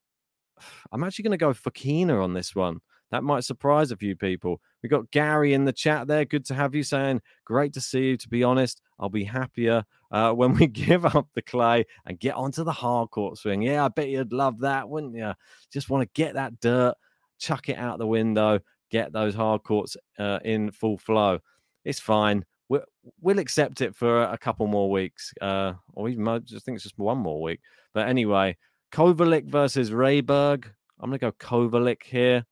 I'm 0.91 1.03
actually 1.03 1.23
going 1.23 1.37
to 1.37 1.45
go 1.45 1.53
Fokina 1.53 2.23
on 2.23 2.33
this 2.33 2.55
one. 2.55 2.79
That 3.11 3.23
might 3.23 3.43
surprise 3.43 3.91
a 3.91 3.97
few 3.97 4.15
people. 4.15 4.61
We 4.81 4.89
got 4.89 5.11
Gary 5.11 5.53
in 5.53 5.65
the 5.65 5.73
chat 5.73 6.07
there. 6.07 6.25
Good 6.25 6.45
to 6.45 6.55
have 6.55 6.73
you 6.73 6.83
saying, 6.83 7.21
great 7.45 7.73
to 7.73 7.81
see 7.81 8.09
you. 8.09 8.17
To 8.17 8.29
be 8.29 8.43
honest, 8.43 8.81
I'll 8.99 9.09
be 9.09 9.25
happier 9.25 9.83
uh, 10.11 10.31
when 10.33 10.53
we 10.53 10.67
give 10.67 11.05
up 11.05 11.27
the 11.35 11.41
clay 11.41 11.85
and 12.05 12.19
get 12.19 12.35
onto 12.35 12.63
the 12.63 12.71
hard 12.71 13.11
court 13.11 13.37
swing. 13.37 13.61
Yeah, 13.61 13.85
I 13.85 13.89
bet 13.89 14.09
you'd 14.09 14.33
love 14.33 14.59
that, 14.61 14.89
wouldn't 14.89 15.15
you? 15.15 15.33
Just 15.71 15.89
want 15.89 16.03
to 16.03 16.21
get 16.21 16.35
that 16.35 16.59
dirt, 16.61 16.95
chuck 17.37 17.69
it 17.69 17.77
out 17.77 17.99
the 17.99 18.07
window, 18.07 18.59
get 18.89 19.11
those 19.11 19.35
hard 19.35 19.63
courts 19.63 19.97
uh, 20.17 20.39
in 20.43 20.71
full 20.71 20.97
flow. 20.97 21.39
It's 21.83 21.99
fine. 21.99 22.45
We'll, 22.69 22.85
we'll 23.19 23.39
accept 23.39 23.81
it 23.81 23.93
for 23.95 24.23
a 24.23 24.37
couple 24.37 24.67
more 24.67 24.89
weeks, 24.89 25.33
uh, 25.41 25.73
or 25.93 26.07
even 26.07 26.25
I 26.27 26.39
just 26.39 26.63
think 26.63 26.75
it's 26.75 26.83
just 26.83 26.97
one 26.97 27.17
more 27.17 27.41
week. 27.41 27.59
But 27.93 28.07
anyway, 28.07 28.55
Kovalik 28.93 29.45
versus 29.49 29.91
Rayberg. 29.91 30.65
I'm 30.99 31.09
going 31.09 31.19
to 31.19 31.25
go 31.25 31.31
Kovalik 31.33 32.03
here. 32.03 32.45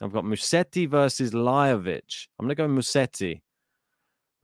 I've 0.00 0.12
got 0.12 0.24
Musetti 0.24 0.88
versus 0.88 1.32
Lajovic. 1.32 2.28
I'm 2.38 2.46
going 2.46 2.56
to 2.56 2.62
go 2.62 2.68
Musetti. 2.68 3.40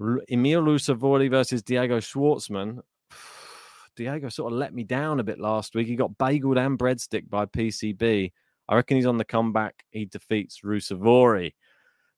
Emil 0.01 0.63
Ruusuvuori 0.63 1.31
versus 1.31 1.63
Diego 1.63 1.99
Schwartzman. 1.99 2.81
Diego 3.97 4.29
sort 4.29 4.53
of 4.53 4.59
let 4.59 4.75
me 4.75 4.85
down 4.85 5.21
a 5.21 5.25
bit 5.25 5.41
last 5.41 5.75
week. 5.75 5.87
He 5.87 5.97
got 5.97 6.19
bageled 6.19 6.59
and 6.59 6.79
breadstick 6.79 7.31
by 7.31 7.47
PCB. 7.47 8.33
I 8.69 8.75
reckon 8.75 8.97
he's 8.97 9.07
on 9.07 9.17
the 9.17 9.25
comeback. 9.25 9.85
He 9.91 10.05
defeats 10.05 10.61
Ruusuvuori. 10.63 11.55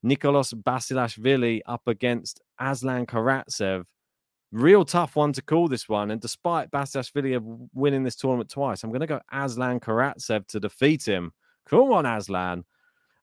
Nicolas 0.02 0.52
Basilashvili 0.52 1.60
up 1.66 1.86
against 1.86 2.40
Aslan 2.58 3.06
Karatsev. 3.06 3.84
Real 4.50 4.84
tough 4.84 5.14
one 5.14 5.32
to 5.34 5.42
call 5.42 5.68
this 5.68 5.88
one. 5.88 6.10
And 6.10 6.20
despite 6.20 6.70
Basilashvili 6.70 7.68
winning 7.74 8.02
this 8.02 8.16
tournament 8.16 8.50
twice, 8.50 8.82
I'm 8.82 8.90
going 8.90 9.00
to 9.00 9.06
go 9.06 9.20
Aslan 9.30 9.78
Karatsev 9.78 10.48
to 10.48 10.58
defeat 10.58 11.06
him. 11.06 11.32
Come 11.66 11.92
on, 11.92 12.06
Aslan. 12.06 12.64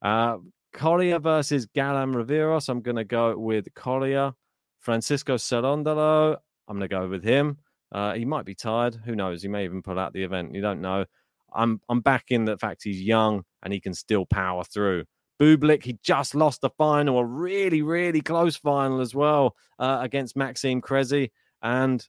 Uh, 0.05 0.37
Coria 0.71 1.17
versus 1.17 1.65
Galan 1.65 2.13
Riveros. 2.13 2.69
I'm 2.69 2.81
going 2.81 2.97
to 2.97 3.03
go 3.03 3.35
with 3.35 3.73
Coria. 3.73 4.35
Francisco 4.79 5.35
Cerundolo. 5.35 6.37
I'm 6.67 6.77
going 6.77 6.87
to 6.87 6.95
go 6.95 7.07
with 7.07 7.23
him. 7.23 7.57
Uh, 7.91 8.13
he 8.13 8.23
might 8.23 8.45
be 8.45 8.53
tired. 8.53 8.95
Who 9.03 9.15
knows? 9.15 9.41
He 9.41 9.47
may 9.47 9.65
even 9.65 9.81
pull 9.81 9.97
out 9.97 10.13
the 10.13 10.21
event. 10.21 10.53
You 10.53 10.61
don't 10.61 10.79
know. 10.79 11.05
I'm 11.55 11.81
I'm 11.89 12.01
back 12.01 12.25
in 12.29 12.45
the 12.45 12.55
fact 12.55 12.83
he's 12.83 13.01
young 13.01 13.45
and 13.63 13.73
he 13.73 13.79
can 13.79 13.95
still 13.95 14.27
power 14.27 14.63
through. 14.63 15.05
Bublik, 15.41 15.83
he 15.83 15.97
just 16.03 16.35
lost 16.35 16.61
the 16.61 16.69
final, 16.69 17.17
a 17.17 17.25
really, 17.25 17.81
really 17.81 18.21
close 18.21 18.55
final 18.55 19.01
as 19.01 19.15
well 19.15 19.55
uh, 19.79 19.99
against 20.01 20.35
Maxime 20.35 20.81
Cressy. 20.81 21.31
And 21.63 22.07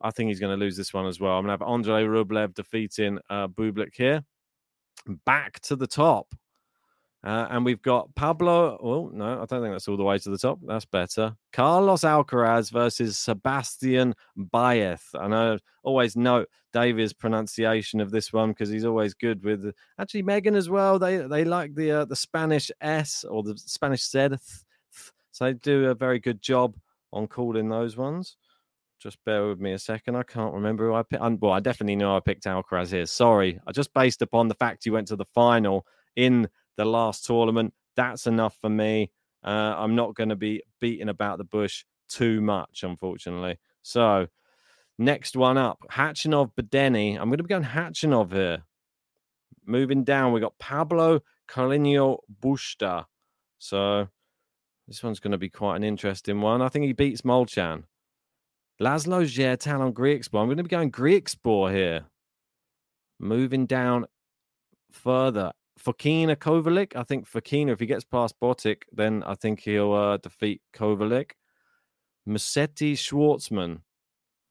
I 0.00 0.12
think 0.12 0.28
he's 0.28 0.40
going 0.40 0.58
to 0.58 0.64
lose 0.64 0.78
this 0.78 0.94
one 0.94 1.06
as 1.06 1.20
well. 1.20 1.32
I'm 1.32 1.44
going 1.44 1.58
to 1.58 1.62
have 1.64 1.70
Andre 1.70 2.04
Rublev 2.04 2.54
defeating 2.54 3.18
uh, 3.28 3.48
Bublik 3.48 3.94
here. 3.94 4.22
Back 5.26 5.60
to 5.60 5.76
the 5.76 5.86
top. 5.86 6.34
Uh, 7.24 7.46
and 7.50 7.64
we've 7.64 7.82
got 7.82 8.12
Pablo. 8.16 8.76
Oh, 8.82 9.10
no, 9.14 9.34
I 9.34 9.46
don't 9.46 9.62
think 9.62 9.72
that's 9.72 9.86
all 9.86 9.96
the 9.96 10.02
way 10.02 10.18
to 10.18 10.30
the 10.30 10.38
top. 10.38 10.58
That's 10.66 10.84
better. 10.84 11.36
Carlos 11.52 12.02
Alcaraz 12.02 12.72
versus 12.72 13.16
Sebastian 13.16 14.14
Baez. 14.36 15.02
And 15.14 15.32
I 15.32 15.58
always 15.84 16.16
note 16.16 16.48
David's 16.72 17.12
pronunciation 17.12 18.00
of 18.00 18.10
this 18.10 18.32
one 18.32 18.50
because 18.50 18.70
he's 18.70 18.84
always 18.84 19.14
good 19.14 19.44
with 19.44 19.72
actually 20.00 20.22
Megan 20.22 20.56
as 20.56 20.68
well. 20.68 20.98
They 20.98 21.18
they 21.18 21.44
like 21.44 21.76
the 21.76 21.92
uh, 21.92 22.04
the 22.06 22.16
Spanish 22.16 22.72
S 22.80 23.24
or 23.24 23.44
the 23.44 23.56
Spanish 23.56 24.02
Z. 24.04 24.30
So 25.30 25.44
they 25.44 25.52
do 25.52 25.90
a 25.90 25.94
very 25.94 26.18
good 26.18 26.42
job 26.42 26.76
on 27.12 27.28
calling 27.28 27.68
those 27.68 27.96
ones. 27.96 28.36
Just 28.98 29.18
bear 29.24 29.48
with 29.48 29.60
me 29.60 29.72
a 29.72 29.78
second. 29.78 30.16
I 30.16 30.22
can't 30.22 30.54
remember 30.54 30.88
who 30.88 30.94
I 30.94 31.02
picked. 31.02 31.22
Well, 31.40 31.52
I 31.52 31.60
definitely 31.60 31.96
know 31.96 32.16
I 32.16 32.20
picked 32.20 32.44
Alcaraz 32.44 32.92
here. 32.92 33.06
Sorry. 33.06 33.60
I 33.66 33.72
just 33.72 33.92
based 33.94 34.22
upon 34.22 34.48
the 34.48 34.54
fact 34.54 34.84
he 34.84 34.90
went 34.90 35.08
to 35.08 35.16
the 35.16 35.24
final 35.24 35.86
in 36.14 36.48
the 36.76 36.84
last 36.84 37.24
tournament. 37.24 37.74
That's 37.96 38.26
enough 38.26 38.56
for 38.60 38.70
me. 38.70 39.10
Uh, 39.44 39.74
I'm 39.76 39.94
not 39.94 40.14
going 40.14 40.28
to 40.28 40.36
be 40.36 40.62
beating 40.80 41.08
about 41.08 41.38
the 41.38 41.44
bush 41.44 41.84
too 42.08 42.40
much, 42.40 42.82
unfortunately. 42.84 43.58
So, 43.82 44.28
next 44.98 45.36
one 45.36 45.58
up, 45.58 45.80
Khachanov 45.90 46.52
Bedene. 46.54 47.18
I'm 47.18 47.28
going 47.28 47.38
to 47.38 47.42
be 47.42 47.48
going 47.48 47.64
Khachanov 47.64 48.32
here. 48.32 48.62
Moving 49.64 50.04
down, 50.04 50.32
we 50.32 50.40
got 50.40 50.58
Pablo 50.58 51.20
Carreño 51.48 52.18
Busta. 52.40 53.06
So, 53.58 54.08
this 54.86 55.02
one's 55.02 55.20
going 55.20 55.32
to 55.32 55.38
be 55.38 55.48
quite 55.48 55.76
an 55.76 55.84
interesting 55.84 56.40
one. 56.40 56.62
I 56.62 56.68
think 56.68 56.84
he 56.84 56.92
beats 56.92 57.22
Molchan. 57.22 57.84
Laslo 58.80 59.24
Djere 59.24 59.80
on 59.80 59.92
Griekspoor. 59.92 60.40
I'm 60.40 60.46
going 60.46 60.56
to 60.56 60.62
be 60.62 60.68
going 60.68 60.90
Griekspoor 60.90 61.72
here. 61.72 62.04
Moving 63.18 63.66
down 63.66 64.06
further, 64.90 65.52
Fokina 65.78 66.36
Kovalik. 66.36 66.94
I 66.96 67.02
think 67.02 67.28
Fokina, 67.28 67.70
if 67.70 67.80
he 67.80 67.86
gets 67.86 68.04
past 68.04 68.38
Botic, 68.40 68.82
then 68.92 69.22
I 69.24 69.34
think 69.34 69.60
he'll 69.60 69.92
uh, 69.92 70.16
defeat 70.18 70.62
Kovalik. 70.74 71.32
Musetti 72.28 72.92
Schwartzman. 72.92 73.80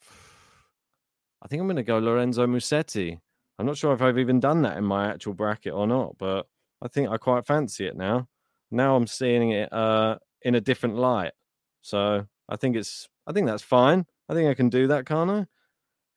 I 1.42 1.48
think 1.48 1.62
I'm 1.62 1.68
going 1.68 1.78
to 1.78 1.84
go 1.84 2.00
Lorenzo 2.00 2.46
Musetti. 2.48 3.20
I'm 3.60 3.66
not 3.66 3.78
sure 3.78 3.94
if 3.94 4.02
I've 4.02 4.20
even 4.20 4.40
done 4.40 4.64
that 4.64 4.78
in 4.78 4.84
my 4.84 5.10
actual 5.10 5.34
bracket 5.34 5.74
or 5.74 5.88
not, 5.88 6.18
but 6.18 6.48
I 6.82 6.88
think 6.88 7.10
I 7.10 7.18
quite 7.18 7.46
fancy 7.46 7.86
it 7.86 7.96
now. 7.96 8.28
Now 8.72 8.96
I'm 8.96 9.08
seeing 9.08 9.52
it 9.52 9.72
uh, 9.72 10.18
in 10.42 10.56
a 10.56 10.62
different 10.62 10.96
light. 10.96 11.34
So 11.82 12.26
I 12.50 12.56
think 12.56 12.76
it's, 12.76 13.08
I 13.28 13.34
think 13.34 13.48
that's 13.48 13.62
fine. 13.62 14.06
I 14.30 14.34
think 14.34 14.50
I 14.50 14.54
can 14.54 14.70
do 14.70 14.88
that, 14.88 15.06
can't 15.06 15.30
I? 15.30 15.46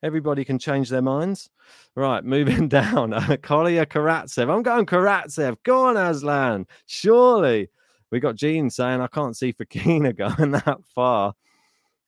Everybody 0.05 0.45
can 0.45 0.59
change 0.59 0.89
their 0.89 1.01
minds. 1.01 1.49
Right, 1.95 2.23
moving 2.23 2.67
down. 2.79 3.09
Kolia 3.11 3.87
Karatsev. 3.87 4.53
I'm 4.53 4.61
going 4.61 4.85
Karatsev. 4.85 5.57
Go 5.63 5.85
on, 5.85 5.97
Aslan. 5.97 6.67
Surely. 6.85 7.69
We 8.11 8.19
got 8.19 8.35
Gene 8.35 8.69
saying, 8.69 9.01
I 9.01 9.07
can't 9.07 9.35
see 9.35 9.51
Fakina 9.51 10.15
going 10.37 10.51
that 10.51 10.77
far. 10.93 11.33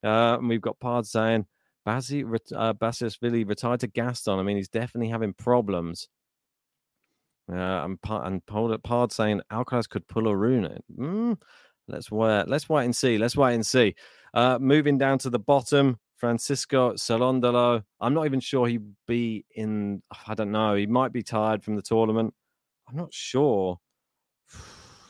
Uh, 0.04 0.38
and 0.38 0.48
we've 0.48 0.62
got 0.62 0.80
Pard 0.80 1.08
saying, 1.08 1.48
Basi, 1.88 2.24
uh, 2.56 2.74
Basilashvili 2.74 3.50
retired 3.50 3.80
to 3.80 3.88
Gaston. 3.88 4.38
I 4.38 4.44
mean, 4.44 4.58
he's 4.58 4.70
definitely 4.70 5.10
having 5.10 5.34
problems. 5.34 6.08
Uh, 7.52 7.56
and, 7.56 7.98
and 8.08 8.46
Pard 8.46 9.12
saying 9.12 9.42
Alcaraz 9.52 9.90
could 9.90 10.08
pull 10.08 10.28
a 10.28 10.36
rune. 10.36 10.80
Mm, 10.96 11.38
let's 11.88 12.12
wait. 12.12 12.44
Let's 12.48 12.70
wait 12.70 12.86
and 12.86 12.96
see. 12.96 13.18
Let's 13.18 13.36
wait 13.36 13.56
and 13.56 13.66
see. 13.66 13.96
Uh, 14.36 14.60
moving 14.62 15.00
down 15.00 15.18
to 15.20 15.32
the 15.32 15.40
bottom, 15.40 15.98
Francisco 16.18 16.94
Cerundolo. 16.94 17.84
I'm 18.02 18.14
not 18.14 18.26
even 18.26 18.40
sure 18.40 18.68
he'd 18.68 18.96
be 19.08 19.46
in. 19.56 20.02
I 20.28 20.34
don't 20.34 20.52
know. 20.52 20.76
He 20.76 20.86
might 20.86 21.14
be 21.14 21.24
tired 21.24 21.64
from 21.64 21.76
the 21.76 21.82
tournament. 21.82 22.34
I'm 22.90 22.98
not 22.98 23.14
sure. 23.14 23.80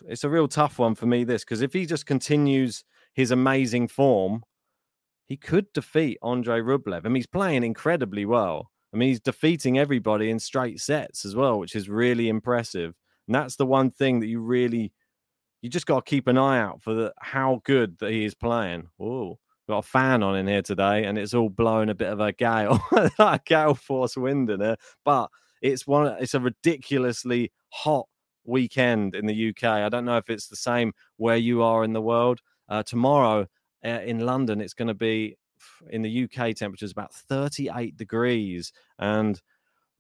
It's 0.07 0.23
a 0.23 0.29
real 0.29 0.47
tough 0.47 0.79
one 0.79 0.95
for 0.95 1.07
me, 1.07 1.25
this, 1.25 1.43
because 1.43 1.61
if 1.61 1.73
he 1.73 1.85
just 1.85 2.05
continues 2.05 2.85
his 3.13 3.31
amazing 3.31 3.89
form, 3.89 4.43
he 5.25 5.35
could 5.35 5.73
defeat 5.73 6.17
Andre 6.21 6.61
Rublev. 6.61 7.01
I 7.03 7.09
mean, 7.09 7.15
he's 7.15 7.27
playing 7.27 7.63
incredibly 7.63 8.23
well. 8.23 8.71
I 8.93 8.97
mean, 8.97 9.09
he's 9.09 9.19
defeating 9.19 9.77
everybody 9.77 10.29
in 10.29 10.39
straight 10.39 10.79
sets 10.79 11.25
as 11.25 11.35
well, 11.35 11.59
which 11.59 11.75
is 11.75 11.89
really 11.89 12.29
impressive. 12.29 12.93
And 13.27 13.35
that's 13.35 13.57
the 13.57 13.65
one 13.65 13.91
thing 13.91 14.21
that 14.21 14.27
you 14.27 14.39
really, 14.39 14.93
you 15.61 15.69
just 15.69 15.87
got 15.87 16.05
to 16.05 16.09
keep 16.09 16.27
an 16.27 16.37
eye 16.37 16.59
out 16.59 16.81
for 16.81 16.93
the, 16.93 17.13
how 17.19 17.61
good 17.65 17.97
that 17.97 18.11
he 18.11 18.23
is 18.23 18.35
playing. 18.35 18.87
Oh, 19.01 19.39
got 19.67 19.79
a 19.79 19.87
fan 19.87 20.23
on 20.23 20.35
in 20.35 20.47
here 20.47 20.61
today, 20.61 21.05
and 21.05 21.17
it's 21.17 21.33
all 21.33 21.49
blowing 21.49 21.89
a 21.89 21.95
bit 21.95 22.11
of 22.11 22.19
a 22.19 22.31
gale, 22.31 22.79
a 23.19 23.39
gale 23.45 23.75
force 23.75 24.17
wind 24.17 24.49
in 24.49 24.61
it. 24.61 24.79
But 25.03 25.29
it's 25.61 25.85
one. 25.85 26.15
It's 26.19 26.33
a 26.33 26.39
ridiculously 26.39 27.51
hot 27.69 28.07
weekend 28.45 29.15
in 29.15 29.25
the 29.25 29.49
UK. 29.49 29.63
I 29.63 29.89
don't 29.89 30.05
know 30.05 30.17
if 30.17 30.29
it's 30.29 30.47
the 30.47 30.55
same 30.55 30.93
where 31.17 31.37
you 31.37 31.61
are 31.61 31.83
in 31.83 31.93
the 31.93 32.01
world. 32.01 32.41
Uh, 32.69 32.83
tomorrow 32.83 33.47
uh, 33.85 33.89
in 34.05 34.19
London, 34.19 34.61
it's 34.61 34.73
going 34.73 34.87
to 34.87 34.93
be 34.93 35.37
in 35.89 36.01
the 36.01 36.23
UK 36.23 36.55
temperatures 36.55 36.91
about 36.91 37.13
38 37.13 37.97
degrees, 37.97 38.71
and 38.99 39.41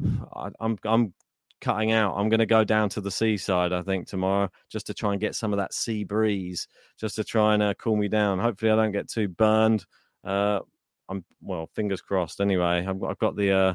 I, 0.33 0.49
I'm 0.59 0.77
I'm 0.83 1.13
cutting 1.61 1.91
out. 1.91 2.15
I'm 2.15 2.29
going 2.29 2.39
to 2.39 2.45
go 2.45 2.63
down 2.63 2.89
to 2.89 3.01
the 3.01 3.11
seaside, 3.11 3.73
I 3.73 3.81
think, 3.81 4.07
tomorrow 4.07 4.49
just 4.69 4.87
to 4.87 4.93
try 4.93 5.11
and 5.11 5.21
get 5.21 5.35
some 5.35 5.53
of 5.53 5.57
that 5.57 5.73
sea 5.73 6.03
breeze, 6.03 6.67
just 6.99 7.15
to 7.15 7.23
try 7.23 7.53
and 7.53 7.63
uh, 7.63 7.73
cool 7.75 7.95
me 7.95 8.07
down. 8.07 8.39
Hopefully, 8.39 8.71
I 8.71 8.75
don't 8.75 8.91
get 8.91 9.09
too 9.09 9.27
burned. 9.27 9.85
Uh, 10.23 10.59
I'm 11.09 11.23
well, 11.41 11.69
fingers 11.73 12.01
crossed. 12.01 12.41
Anyway, 12.41 12.85
I've 12.87 12.99
got, 12.99 13.09
I've 13.09 13.19
got 13.19 13.35
the 13.35 13.51
uh, 13.51 13.73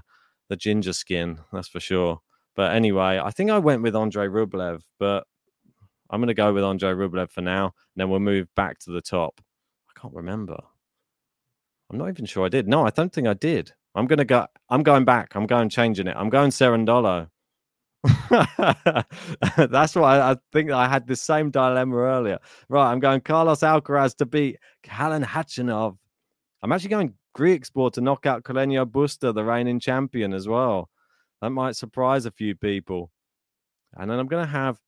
the 0.49 0.57
ginger 0.57 0.93
skin, 0.93 1.39
that's 1.53 1.69
for 1.69 1.81
sure. 1.81 2.21
But 2.55 2.75
anyway, 2.75 3.19
I 3.23 3.31
think 3.31 3.51
I 3.51 3.59
went 3.59 3.83
with 3.83 3.97
Andre 3.97 4.27
Rublev, 4.27 4.83
but 4.99 5.25
I'm 6.11 6.21
going 6.21 6.29
to 6.29 6.35
go 6.35 6.53
with 6.53 6.65
Andre 6.65 6.91
Rublev 6.91 7.31
for 7.31 7.41
now. 7.41 7.65
And 7.65 7.73
then 7.97 8.11
we'll 8.11 8.21
move 8.21 8.49
back 8.55 8.79
to 8.81 8.93
the 8.93 9.01
top. 9.01 9.41
I 9.89 9.99
can't 9.99 10.15
remember. 10.15 10.59
I'm 11.91 11.99
not 11.99 12.11
even 12.11 12.27
sure 12.27 12.45
I 12.45 12.51
did. 12.51 12.69
No, 12.69 12.87
I 12.87 12.91
don't 12.91 13.13
think 13.13 13.27
I 13.27 13.35
did. 13.35 13.73
I'm 13.95 14.07
going 14.07 14.19
to 14.19 14.25
go. 14.25 14.47
I'm 14.69 14.83
going 14.83 15.05
back. 15.05 15.35
I'm 15.35 15.47
going 15.47 15.69
changing 15.71 16.07
it. 16.07 16.17
I'm 16.19 16.31
going 16.31 16.51
Cerundolo. 16.51 17.29
That's 19.57 19.95
why 19.95 20.21
I 20.21 20.37
think 20.53 20.71
I 20.71 20.89
had 20.89 21.07
the 21.07 21.15
same 21.17 21.51
dilemma 21.51 21.97
earlier. 21.97 22.39
Right, 22.69 22.91
I'm 22.91 22.99
going 22.99 23.21
Carlos 23.21 23.61
Alcaraz 23.61 24.17
to 24.17 24.27
beat 24.27 24.59
Khalid 24.83 25.23
Khachanov. 25.23 25.97
I'm 26.63 26.73
actually 26.73 26.91
going 26.91 27.15
Griekspoor 27.37 27.93
to 27.93 28.01
knock 28.01 28.27
out 28.27 28.43
Carreño 28.43 28.85
Busta, 28.87 29.35
the 29.35 29.45
reigning 29.45 29.81
champion, 29.81 30.33
as 30.33 30.49
well. 30.49 30.91
That 31.41 31.51
might 31.51 31.77
surprise 31.77 32.27
a 32.27 32.31
few 32.31 32.55
people. 32.55 33.11
And 33.95 34.11
then 34.11 34.19
I'm 34.19 34.27
going 34.27 34.45
to 34.45 34.51
have 34.51 34.79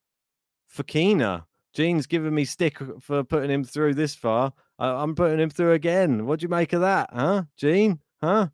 Fakina. 0.72 1.44
Gene's 1.72 2.06
giving 2.06 2.34
me 2.34 2.44
stick 2.44 2.78
for 3.00 3.24
putting 3.24 3.50
him 3.50 3.64
through 3.64 3.94
this 3.94 4.14
far. 4.14 4.52
I'm 4.78 5.14
putting 5.14 5.40
him 5.40 5.50
through 5.50 5.72
again. 5.72 6.26
What 6.26 6.40
do 6.40 6.44
you 6.44 6.48
make 6.48 6.72
of 6.72 6.80
that, 6.82 7.10
huh, 7.12 7.44
Gene? 7.56 8.00
Huh? 8.22 8.48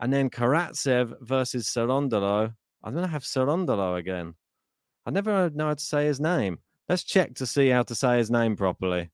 And 0.00 0.12
then 0.12 0.30
Karatsev 0.30 1.14
versus 1.20 1.66
Cerundolo. 1.66 2.54
I'm 2.82 2.92
going 2.92 3.04
to 3.04 3.10
have 3.10 3.24
Cerundolo 3.24 3.98
again. 3.98 4.34
I 5.04 5.10
never 5.10 5.50
know 5.50 5.68
how 5.68 5.74
to 5.74 5.80
say 5.80 6.06
his 6.06 6.20
name. 6.20 6.60
Let's 6.88 7.02
check 7.02 7.34
to 7.36 7.46
see 7.46 7.68
how 7.68 7.82
to 7.82 7.94
say 7.94 8.18
his 8.18 8.30
name 8.30 8.56
properly. 8.56 9.10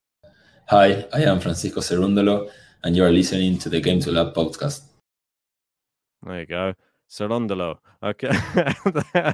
Hi, 0.69 1.07
I 1.13 1.23
am 1.23 1.41
Francisco 1.41 1.81
Cerundolo, 1.81 2.51
and 2.83 2.95
you 2.95 3.05
are 3.05 3.11
listening 3.11 3.59
to 3.59 3.69
the 3.69 3.81
Game 3.81 4.01
to 4.01 4.13
Lab 4.13 4.35
podcast. 4.35 4.83
There 6.23 6.41
you 6.41 6.47
go. 6.47 6.75
Cerundolo. 7.11 7.79
Okay. 8.03 8.29
uh, 9.15 9.33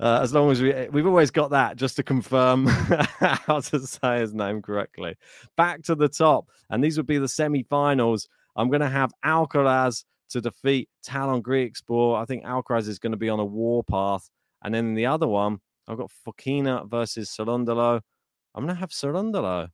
as 0.00 0.32
long 0.32 0.50
as 0.50 0.62
we 0.62 0.88
we've 0.90 1.06
always 1.06 1.30
got 1.30 1.50
that 1.50 1.76
just 1.76 1.96
to 1.96 2.02
confirm 2.02 2.66
how 2.66 3.60
to 3.60 3.86
say 3.86 4.20
his 4.20 4.34
name 4.34 4.62
correctly. 4.62 5.16
Back 5.56 5.82
to 5.84 5.94
the 5.94 6.08
top, 6.08 6.48
and 6.70 6.82
these 6.82 6.96
would 6.96 7.06
be 7.06 7.18
the 7.18 7.28
semi-finals. 7.28 8.28
I'm 8.56 8.68
going 8.68 8.80
to 8.80 8.88
have 8.88 9.12
Alcaraz 9.24 10.04
to 10.32 10.40
defeat 10.40 10.88
Tallon 11.02 11.42
Griekspoor. 11.42 12.20
I 12.20 12.24
think 12.24 12.44
Alcaraz 12.44 12.88
is 12.88 12.98
going 12.98 13.12
to 13.12 13.18
be 13.18 13.28
on 13.28 13.40
a 13.40 13.44
war 13.44 13.84
path. 13.84 14.28
And 14.62 14.74
then 14.74 14.94
the 14.94 15.06
other 15.06 15.26
one, 15.26 15.58
I've 15.88 15.98
got 15.98 16.10
Fokina 16.26 16.88
versus 16.88 17.30
Cerundolo. 17.30 18.00
I'm 18.54 18.64
going 18.64 18.74
to 18.74 18.80
have 18.80 18.90
Cerundolo. 18.90 19.68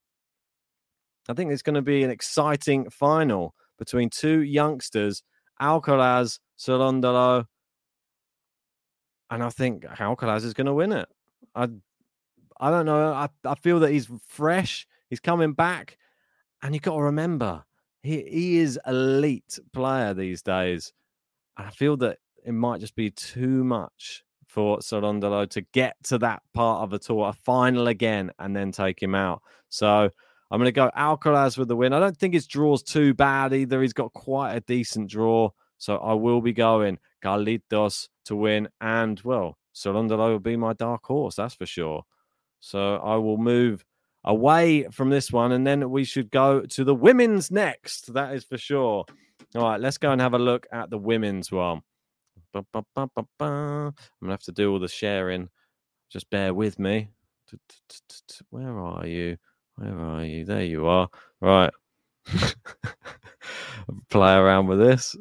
I 1.29 1.35
think 1.35 1.53
it's 1.53 1.63
going 1.63 1.75
to 1.75 1.83
be 1.83 2.03
an 2.03 2.11
exciting 2.11 2.89
final 2.91 3.55
between 3.79 4.09
two 4.09 4.41
youngsters, 4.43 5.23
Alcaraz, 5.61 6.39
Cerundolo. 6.59 7.45
And 9.31 9.43
I 9.43 9.51
think 9.51 9.85
Alcaraz 9.85 10.45
is 10.45 10.55
going 10.55 10.69
to 10.69 10.75
win 10.75 10.93
it. 10.93 11.09
I 11.55 11.69
I 12.61 12.71
don't 12.71 12.87
know. 12.87 13.13
I, 13.13 13.29
I 13.45 13.55
feel 13.57 13.81
that 13.81 13.93
he's 13.93 14.09
fresh. 14.27 14.87
He's 15.11 15.21
coming 15.21 15.53
back. 15.53 15.97
And 16.63 16.75
you've 16.75 16.83
got 16.83 16.97
to 16.97 17.03
remember, 17.03 17.65
he, 18.03 18.23
he 18.23 18.59
is 18.59 18.79
elite 18.87 19.59
player 19.73 20.15
these 20.15 20.43
days. 20.43 20.93
I 21.57 21.71
feel 21.71 21.97
that 21.99 22.19
it 22.45 22.53
might 22.53 22.81
just 22.81 22.95
be 22.95 23.11
too 23.11 23.65
much 23.65 24.23
for 24.47 24.79
Cerundolo 24.79 25.49
to 25.51 25.61
get 25.73 25.97
to 26.05 26.19
that 26.19 26.43
part 26.55 26.83
of 26.83 26.91
the 26.91 26.99
tour, 26.99 27.29
a 27.29 27.33
final 27.33 27.89
again, 27.89 28.31
and 28.39 28.57
then 28.57 28.73
take 28.73 29.03
him 29.03 29.15
out. 29.15 29.43
So 29.69 30.11
I'm 30.51 30.59
going 30.59 30.67
to 30.67 30.73
go 30.73 30.91
Alcaraz 30.97 31.59
with 31.59 31.69
the 31.69 31.77
win. 31.77 31.93
I 31.93 32.01
don't 32.01 32.17
think 32.17 32.35
his 32.35 32.47
draw's 32.47 32.83
too 32.83 33.13
bad 33.13 33.53
either. 33.53 33.83
He's 33.83 33.93
got 33.93 34.13
quite 34.15 34.55
a 34.55 34.61
decent 34.61 35.11
draw. 35.11 35.51
So 35.77 35.99
I 35.99 36.15
will 36.15 36.41
be 36.41 36.53
going 36.53 36.99
Carlitos 37.23 38.09
to 38.25 38.37
win. 38.37 38.69
And, 38.81 39.21
well, 39.21 39.59
Cerundolo 39.75 40.31
will 40.31 40.41
be 40.41 40.57
my 40.57 40.73
dark 40.73 41.05
horse, 41.05 41.37
that's 41.37 41.55
for 41.55 41.67
sure. 41.67 42.03
So 42.61 42.97
I 42.97 43.17
will 43.17 43.37
move 43.37 43.85
away 44.25 44.85
from 44.91 45.11
this 45.11 45.33
one, 45.33 45.53
and 45.53 45.67
then 45.67 45.91
we 45.91 46.05
should 46.05 46.31
go 46.31 46.63
to 46.63 46.85
the 46.85 46.95
women's 46.95 47.51
next. 47.51 48.13
That 48.15 48.35
is 48.35 48.45
for 48.45 48.59
sure. 48.59 49.05
All 49.55 49.63
right, 49.63 49.81
let's 49.81 49.99
go 49.99 50.11
and 50.13 50.21
have 50.21 50.35
a 50.35 50.39
look 50.39 50.67
at 50.73 50.91
the 50.91 50.99
women's 50.99 51.51
one. 51.51 51.81
I'm 52.55 52.65
gonna 53.41 53.93
have 54.29 54.43
to 54.43 54.53
do 54.53 54.73
all 54.73 54.79
the 54.79 54.89
sharing. 54.89 55.49
Just 56.11 56.29
bear 56.31 56.55
with 56.55 56.79
me. 56.79 57.11
Where 58.51 58.79
are 58.79 59.07
you? 59.07 59.37
Where 59.77 59.99
are 59.99 60.25
you? 60.25 60.45
There 60.45 60.65
you 60.65 60.87
are. 60.87 61.09
Right. 61.41 61.73
Play 64.11 64.35
around 64.35 64.67
with 64.67 64.79
this. 64.79 65.17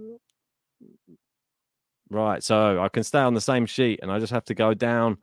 Right, 2.10 2.42
so 2.42 2.82
I 2.82 2.90
can 2.90 3.04
stay 3.04 3.20
on 3.20 3.34
the 3.34 3.42
same 3.42 3.66
sheet 3.66 4.00
and 4.02 4.12
I 4.12 4.20
just 4.20 4.32
have 4.32 4.46
to 4.46 4.54
go 4.54 4.74
down 4.74 5.18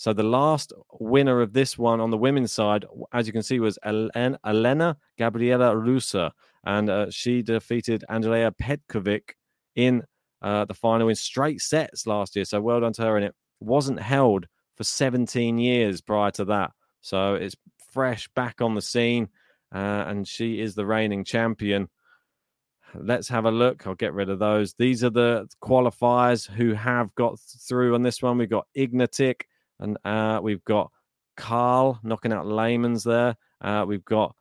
so 0.00 0.14
the 0.14 0.22
last 0.22 0.72
winner 0.98 1.42
of 1.42 1.52
this 1.52 1.76
one 1.76 2.00
on 2.00 2.08
the 2.08 2.16
women's 2.16 2.52
side, 2.52 2.86
as 3.12 3.26
you 3.26 3.34
can 3.34 3.42
see, 3.42 3.60
was 3.60 3.78
Elena 3.84 4.96
Gabriela 5.18 5.76
Ruse, 5.76 6.16
and 6.64 6.88
uh, 6.88 7.10
she 7.10 7.42
defeated 7.42 8.02
Andrea 8.08 8.50
Petkovic 8.50 9.32
in 9.76 10.02
uh, 10.40 10.64
the 10.64 10.72
final 10.72 11.10
in 11.10 11.16
straight 11.16 11.60
sets 11.60 12.06
last 12.06 12.34
year. 12.34 12.46
So 12.46 12.62
well 12.62 12.80
done 12.80 12.94
to 12.94 13.02
her, 13.02 13.16
and 13.16 13.26
it 13.26 13.34
wasn't 13.60 14.00
held 14.00 14.46
for 14.74 14.84
17 14.84 15.58
years 15.58 16.00
prior 16.00 16.30
to 16.30 16.46
that. 16.46 16.70
So 17.02 17.34
it's 17.34 17.56
fresh 17.92 18.26
back 18.28 18.62
on 18.62 18.74
the 18.74 18.80
scene, 18.80 19.28
uh, 19.70 20.04
and 20.06 20.26
she 20.26 20.62
is 20.62 20.74
the 20.74 20.86
reigning 20.86 21.24
champion. 21.24 21.90
Let's 22.94 23.28
have 23.28 23.44
a 23.44 23.50
look. 23.50 23.86
I'll 23.86 23.94
get 23.96 24.14
rid 24.14 24.30
of 24.30 24.38
those. 24.38 24.72
These 24.78 25.04
are 25.04 25.10
the 25.10 25.46
qualifiers 25.62 26.48
who 26.48 26.72
have 26.72 27.14
got 27.16 27.38
through 27.38 27.94
on 27.94 28.02
this 28.02 28.22
one. 28.22 28.38
We've 28.38 28.48
got 28.48 28.66
Ignatic, 28.74 29.42
and 29.80 29.98
uh, 30.04 30.40
we've 30.42 30.64
got 30.64 30.90
Carl 31.36 31.98
knocking 32.02 32.32
out 32.32 32.46
Layman's 32.46 33.02
there. 33.02 33.36
Uh, 33.60 33.84
we've 33.86 34.04
got, 34.04 34.34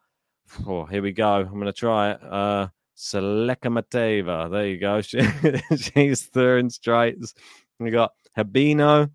oh, 0.68 0.86
here 0.86 1.02
we 1.02 1.12
go. 1.12 1.36
I'm 1.36 1.54
going 1.54 1.66
to 1.66 1.74
try 1.74 2.12
it. 2.12 2.24
Uh, 2.24 2.68
Selekhmeteva. 2.98 4.52
There 4.52 4.68
you 4.68 4.78
go. 4.78 5.02
She, 5.02 5.78
she's 5.78 6.26
third 6.26 6.60
in 6.60 6.70
straights. 6.70 7.34
We 7.80 7.92
got 7.92 8.12
Hibino, 8.38 9.10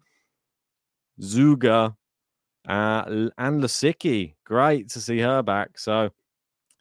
Zuger, 1.20 1.94
uh, 2.66 3.04
and 3.06 3.62
Lisicki. 3.62 4.34
Great 4.44 4.88
to 4.90 5.00
see 5.00 5.18
her 5.18 5.42
back. 5.42 5.78
So 5.78 6.10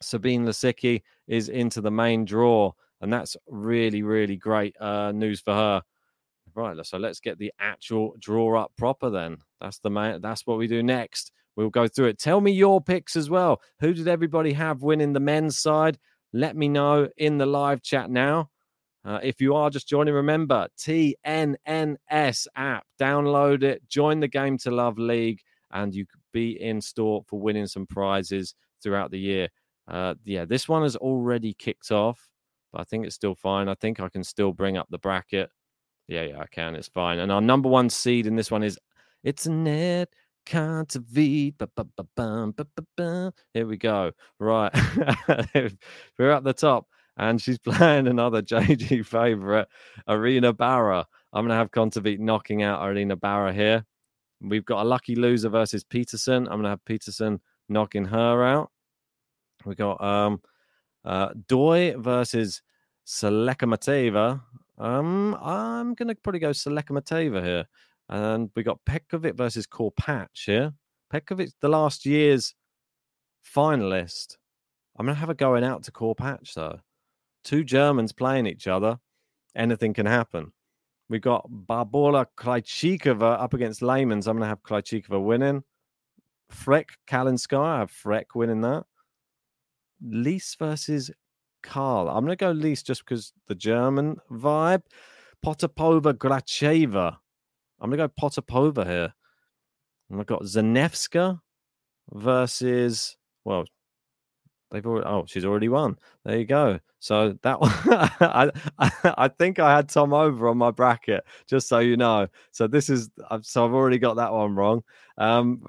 Sabine 0.00 0.46
Lisicki 0.46 1.02
is 1.28 1.50
into 1.50 1.82
the 1.82 1.90
main 1.90 2.24
draw, 2.24 2.72
and 3.02 3.12
that's 3.12 3.36
really, 3.48 4.02
really 4.02 4.36
great 4.36 4.74
uh, 4.80 5.12
news 5.12 5.40
for 5.40 5.52
her. 5.54 5.82
Right, 6.56 6.76
so 6.86 6.98
let's 6.98 7.18
get 7.18 7.38
the 7.38 7.52
actual 7.58 8.14
draw 8.20 8.62
up 8.62 8.72
proper 8.76 9.10
then. 9.10 9.38
That's 9.60 9.78
the 9.80 9.90
main, 9.90 10.20
that's 10.20 10.46
what 10.46 10.58
we 10.58 10.68
do 10.68 10.82
next. 10.82 11.32
We'll 11.56 11.70
go 11.70 11.88
through 11.88 12.06
it. 12.06 12.18
Tell 12.18 12.40
me 12.40 12.52
your 12.52 12.80
picks 12.80 13.16
as 13.16 13.28
well. 13.28 13.60
Who 13.80 13.92
did 13.92 14.08
everybody 14.08 14.52
have 14.52 14.82
winning 14.82 15.12
the 15.12 15.20
men's 15.20 15.58
side? 15.58 15.98
Let 16.32 16.56
me 16.56 16.68
know 16.68 17.08
in 17.16 17.38
the 17.38 17.46
live 17.46 17.82
chat 17.82 18.10
now. 18.10 18.50
Uh, 19.04 19.20
if 19.22 19.40
you 19.40 19.54
are 19.54 19.68
just 19.68 19.88
joining, 19.88 20.14
remember 20.14 20.68
TNNS 20.78 22.46
app. 22.56 22.86
Download 22.98 23.62
it, 23.62 23.86
join 23.88 24.20
the 24.20 24.28
Game 24.28 24.56
to 24.58 24.70
Love 24.70 24.98
League, 24.98 25.40
and 25.72 25.94
you 25.94 26.06
could 26.06 26.20
be 26.32 26.60
in 26.60 26.80
store 26.80 27.22
for 27.26 27.38
winning 27.38 27.66
some 27.66 27.86
prizes 27.86 28.54
throughout 28.82 29.10
the 29.10 29.18
year. 29.18 29.48
Uh, 29.86 30.14
yeah, 30.24 30.44
this 30.44 30.68
one 30.68 30.82
has 30.82 30.96
already 30.96 31.52
kicked 31.52 31.90
off, 31.90 32.30
but 32.72 32.80
I 32.80 32.84
think 32.84 33.04
it's 33.04 33.14
still 33.14 33.34
fine. 33.34 33.68
I 33.68 33.74
think 33.74 34.00
I 34.00 34.08
can 34.08 34.24
still 34.24 34.52
bring 34.52 34.76
up 34.76 34.86
the 34.90 34.98
bracket. 34.98 35.50
Yeah, 36.08 36.22
yeah, 36.22 36.40
I 36.40 36.46
can. 36.46 36.74
It's 36.74 36.88
fine. 36.88 37.18
And 37.18 37.32
our 37.32 37.40
number 37.40 37.68
one 37.68 37.88
seed 37.90 38.26
in 38.26 38.36
this 38.36 38.50
one 38.50 38.62
is 38.62 38.78
it's 39.22 39.46
Anett 39.46 40.06
Kontaveit. 40.46 41.54
Here 43.54 43.66
we 43.66 43.76
go. 43.76 44.12
Right. 44.38 44.72
We're 46.18 46.30
at 46.30 46.44
the 46.44 46.52
top. 46.52 46.86
And 47.16 47.40
she's 47.40 47.58
playing 47.60 48.08
another 48.08 48.42
JG 48.42 49.06
favorite, 49.06 49.68
Irina 50.08 50.52
Bara. 50.52 51.06
I'm 51.32 51.44
going 51.44 51.50
to 51.50 51.56
have 51.56 51.70
Kontaveit 51.70 52.18
knocking 52.18 52.62
out 52.62 52.82
Irina 52.86 53.16
Bara 53.16 53.52
here. 53.52 53.84
We've 54.40 54.64
got 54.64 54.82
a 54.82 54.88
lucky 54.88 55.14
loser 55.14 55.48
versus 55.48 55.84
Peterson. 55.84 56.44
I'm 56.44 56.54
going 56.54 56.64
to 56.64 56.70
have 56.70 56.84
Peterson 56.84 57.40
knocking 57.68 58.04
her 58.04 58.44
out. 58.44 58.70
We 59.64 59.74
got 59.74 60.02
um 60.02 60.42
uh 61.04 61.30
Doi 61.48 61.94
versus 61.96 62.60
Selekhmeteva. 63.06 64.42
Um, 64.78 65.34
I'm 65.40 65.94
going 65.94 66.08
to 66.08 66.14
probably 66.14 66.40
go 66.40 66.50
Selekhmeteva 66.50 67.42
here. 67.44 67.66
And 68.08 68.50
we 68.54 68.62
got 68.62 68.84
Petkovic 68.84 69.36
versus 69.36 69.66
Korpatsch 69.66 70.44
here. 70.46 70.72
Petkovic, 71.12 71.52
the 71.60 71.68
last 71.68 72.04
year's 72.04 72.54
finalist. 73.54 74.36
I'm 74.96 75.06
going 75.06 75.16
to 75.16 75.20
have 75.20 75.30
a 75.30 75.34
going 75.34 75.64
out 75.64 75.84
to 75.84 75.92
Korpatsch, 75.92 76.54
though. 76.54 76.80
Two 77.44 77.64
Germans 77.64 78.12
playing 78.12 78.46
each 78.46 78.66
other. 78.66 78.98
Anything 79.56 79.94
can 79.94 80.06
happen. 80.06 80.52
We've 81.08 81.20
got 81.20 81.48
Barbora 81.50 82.26
Krejcikova 82.36 83.40
up 83.40 83.54
against 83.54 83.82
Laymans. 83.82 84.26
I'm 84.26 84.36
going 84.36 84.40
to 84.40 84.46
have 84.46 84.62
Krejcikova 84.62 85.22
winning. 85.22 85.62
Freck 86.52 86.90
Kalinskaya. 87.08 87.64
I 87.64 87.78
have 87.80 87.92
Freck 87.92 88.34
winning 88.34 88.62
that. 88.62 88.84
Lis 90.02 90.56
versus 90.58 91.10
I'm 91.74 92.24
going 92.24 92.28
to 92.28 92.36
go 92.36 92.50
least 92.50 92.86
just 92.86 93.04
because 93.04 93.32
the 93.46 93.54
German 93.54 94.16
vibe. 94.30 94.82
Potapova 95.44 96.14
Gracheva. 96.14 97.16
I'm 97.80 97.90
going 97.90 97.98
to 97.98 98.08
go 98.08 98.14
Potapova 98.20 98.86
here. 98.86 99.14
And 100.10 100.20
I've 100.20 100.26
got 100.26 100.42
Zanevska 100.42 101.40
versus, 102.12 103.16
well, 103.44 103.64
They've 104.74 104.84
already. 104.84 105.06
Oh, 105.06 105.24
she's 105.24 105.44
already 105.44 105.68
won. 105.68 105.96
There 106.24 106.36
you 106.36 106.44
go. 106.44 106.80
So 106.98 107.38
that 107.42 107.60
one, 107.60 107.70
I, 107.86 108.50
I 108.78 109.28
think 109.28 109.60
I 109.60 109.74
had 109.74 109.88
Tomova 109.88 110.50
on 110.50 110.58
my 110.58 110.72
bracket, 110.72 111.22
just 111.46 111.68
so 111.68 111.78
you 111.78 111.96
know. 111.96 112.26
So 112.50 112.66
this 112.66 112.90
is. 112.90 113.08
So 113.42 113.64
I've 113.64 113.72
already 113.72 113.98
got 113.98 114.16
that 114.16 114.32
one 114.32 114.56
wrong. 114.56 114.82
Um, 115.16 115.64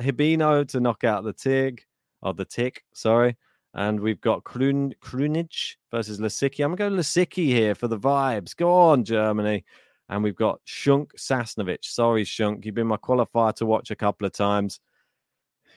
Hibino 0.00 0.66
to 0.68 0.80
knock 0.80 1.04
out 1.04 1.22
the 1.22 1.32
Tig, 1.32 1.84
or 2.22 2.34
the 2.34 2.44
Tick. 2.44 2.82
Sorry. 2.92 3.36
And 3.74 4.00
we've 4.00 4.20
got 4.20 4.44
Krun, 4.44 4.92
Krunic 5.02 5.76
versus 5.90 6.20
Lisicki. 6.20 6.64
I'm 6.64 6.74
going 6.74 6.90
to 6.90 6.96
go 6.96 7.02
Lisicki 7.02 7.46
here 7.46 7.74
for 7.74 7.88
the 7.88 7.98
vibes. 7.98 8.54
Go 8.54 8.72
on, 8.72 9.04
Germany. 9.04 9.64
And 10.08 10.22
we've 10.22 10.36
got 10.36 10.60
Schunk 10.66 11.12
Sasnovich. 11.16 11.84
Sorry, 11.84 12.24
Schunk. 12.24 12.66
You've 12.66 12.74
been 12.74 12.86
my 12.86 12.98
qualifier 12.98 13.54
to 13.54 13.66
watch 13.66 13.90
a 13.90 13.96
couple 13.96 14.26
of 14.26 14.32
times. 14.32 14.78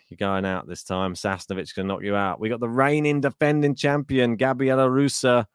You're 0.10 0.18
going 0.18 0.46
out 0.46 0.68
this 0.68 0.84
time. 0.84 1.16
Sasnovich 1.16 1.74
can 1.74 1.88
knock 1.88 2.04
you 2.04 2.16
out. 2.16 2.40
We 2.40 2.50
got 2.50 2.60
the 2.60 2.70
reigning 2.70 3.22
defending 3.22 3.76
champion, 3.76 4.36
Gabriela 4.36 4.90
Ruse. 4.90 5.24
I'll 5.24 5.48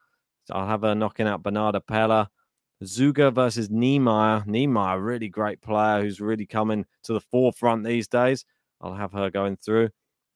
have 0.51 0.83
her 0.83 0.95
knocking 0.95 1.29
out 1.29 1.43
Bernarda 1.43 1.87
Pella. 1.87 2.31
Zuger 2.83 3.33
versus 3.33 3.69
Niemeier. 3.69 4.47
Niemeier, 4.47 5.05
really 5.05 5.29
great 5.29 5.61
player 5.61 6.03
who's 6.03 6.21
really 6.21 6.47
coming 6.47 6.87
to 7.05 7.13
the 7.13 7.21
forefront 7.21 7.85
these 7.85 8.09
days. 8.09 8.47
I'll 8.81 8.95
have 8.95 9.13
her 9.13 9.31
going 9.31 9.57
through. 9.59 9.91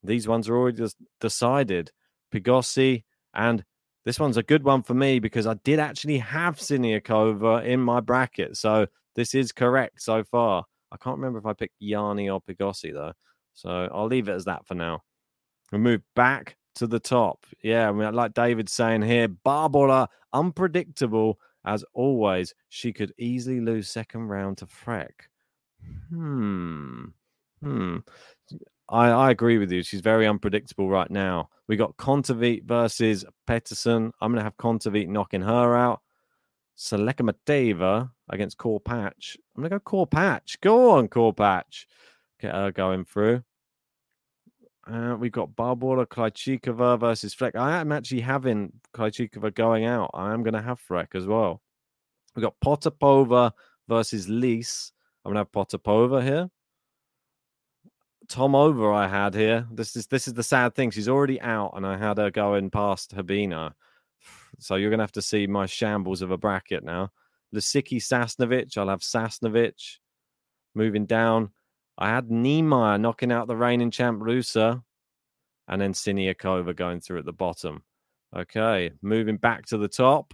These 0.05 0.27
ones 0.27 0.47
are 0.49 0.57
already 0.57 0.85
decided. 1.19 1.91
Pigossi, 2.31 3.03
and 3.33 3.63
this 4.05 4.19
one's 4.19 4.37
a 4.37 4.43
good 4.43 4.63
one 4.63 4.83
for 4.83 4.93
me 4.93 5.19
because 5.19 5.47
I 5.47 5.55
did 5.63 5.79
actually 5.79 6.17
have 6.19 6.57
Siniakova 6.57 7.65
in 7.65 7.79
my 7.79 8.01
bracket. 8.01 8.57
So 8.57 8.87
this 9.15 9.33
is 9.33 9.51
correct 9.51 10.01
so 10.01 10.23
far. 10.23 10.65
I 10.91 10.97
can't 10.97 11.17
remember 11.17 11.39
if 11.39 11.45
I 11.45 11.53
picked 11.53 11.75
Yanni 11.79 12.29
or 12.29 12.41
Pigossi 12.41 12.93
though. 12.93 13.13
So 13.53 13.89
I'll 13.93 14.07
leave 14.07 14.27
it 14.27 14.33
as 14.33 14.45
that 14.45 14.65
for 14.67 14.75
now. 14.75 15.01
We 15.71 15.79
move 15.79 16.01
back 16.15 16.57
to 16.75 16.87
the 16.87 16.99
top. 16.99 17.45
Yeah, 17.63 17.89
I 17.89 17.91
mean, 17.91 18.13
like 18.13 18.33
David's 18.33 18.73
saying 18.73 19.01
here, 19.01 19.27
Barbara, 19.27 20.09
unpredictable 20.33 21.39
as 21.65 21.83
always. 21.93 22.53
She 22.69 22.93
could 22.93 23.13
easily 23.17 23.59
lose 23.59 23.89
second 23.89 24.27
round 24.27 24.59
to 24.59 24.67
Freck. 24.67 25.29
Hmm. 26.09 27.05
Hmm. 27.61 27.97
I, 28.89 29.09
I 29.09 29.31
agree 29.31 29.57
with 29.57 29.71
you. 29.71 29.81
She's 29.83 30.01
very 30.01 30.27
unpredictable 30.27 30.89
right 30.89 31.09
now. 31.09 31.49
We 31.67 31.75
got 31.75 31.97
Kontaveit 31.97 32.65
versus 32.65 33.25
Peterson. 33.47 34.11
I'm 34.21 34.31
going 34.31 34.39
to 34.39 34.43
have 34.43 34.57
Kontaveit 34.57 35.07
knocking 35.07 35.41
her 35.41 35.75
out. 35.75 36.01
Selekhmeteva 36.77 38.11
against 38.29 38.57
Korpatsch. 38.57 39.37
I'm 39.55 39.63
going 39.63 39.71
to 39.71 39.79
go 39.79 40.05
Korpatsch. 40.05 40.57
Go 40.61 40.91
on, 40.91 41.07
Korpatsch. 41.07 41.85
Get 42.39 42.53
her 42.53 42.71
going 42.71 43.05
through. 43.05 43.43
Uh, 44.87 45.15
we've 45.19 45.31
got 45.31 45.55
Barbara 45.55 46.05
Krejcikova 46.05 46.99
versus 46.99 47.33
Freck. 47.33 47.55
I 47.55 47.79
am 47.79 47.91
actually 47.91 48.21
having 48.21 48.71
Krejcikova 48.93 49.55
going 49.55 49.85
out. 49.85 50.11
I 50.13 50.31
am 50.33 50.43
going 50.43 50.53
to 50.53 50.61
have 50.61 50.79
Freck 50.79 51.15
as 51.15 51.25
well. 51.25 51.61
We've 52.35 52.43
got 52.43 52.59
Potapova 52.63 53.51
versus 53.87 54.29
Lees. 54.29 54.91
I'm 55.23 55.33
going 55.33 55.43
to 55.43 55.49
have 55.49 55.51
Potapova 55.51 56.21
here. 56.21 56.49
Tomova 58.27 58.95
I 58.95 59.07
had 59.07 59.33
here. 59.33 59.67
This 59.71 59.95
is 59.95 60.07
this 60.07 60.27
is 60.27 60.33
the 60.33 60.43
sad 60.43 60.75
thing. 60.75 60.91
She's 60.91 61.09
already 61.09 61.39
out, 61.41 61.73
and 61.75 61.85
I 61.85 61.97
had 61.97 62.17
her 62.17 62.31
going 62.31 62.69
past 62.69 63.15
Habina. 63.15 63.73
So 64.59 64.75
you're 64.75 64.89
gonna 64.89 65.03
have 65.03 65.11
to 65.13 65.21
see 65.21 65.47
my 65.47 65.65
shambles 65.65 66.21
of 66.21 66.31
a 66.31 66.37
bracket 66.37 66.83
now. 66.83 67.11
Lisicki 67.53 67.97
Sasnovich. 67.97 68.77
I'll 68.77 68.89
have 68.89 69.01
Sasnovich. 69.01 69.99
Moving 70.73 71.05
down. 71.05 71.51
I 71.97 72.09
had 72.09 72.29
Niemeier 72.29 72.99
knocking 72.99 73.31
out 73.31 73.47
the 73.47 73.55
reigning 73.55 73.91
champ 73.91 74.21
Ruse. 74.21 74.55
And 74.55 75.81
then 75.81 75.93
Siniakova 75.93 76.75
going 76.75 76.99
through 76.99 77.19
at 77.19 77.25
the 77.25 77.33
bottom. 77.33 77.83
Okay. 78.35 78.91
Moving 79.01 79.37
back 79.37 79.65
to 79.67 79.77
the 79.77 79.87
top. 79.87 80.33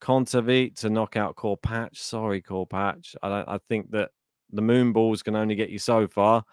Kontaveit 0.00 0.76
to 0.76 0.90
knock 0.90 1.16
out 1.16 1.36
Korpatsch. 1.36 1.96
Sorry, 1.96 2.40
Korpatsch. 2.40 3.14
I, 3.22 3.44
I 3.46 3.58
think 3.68 3.90
that 3.90 4.10
the 4.50 4.62
moon 4.62 4.92
balls 4.92 5.22
can 5.22 5.36
only 5.36 5.54
get 5.54 5.68
you 5.68 5.78
so 5.78 6.08
far. 6.08 6.44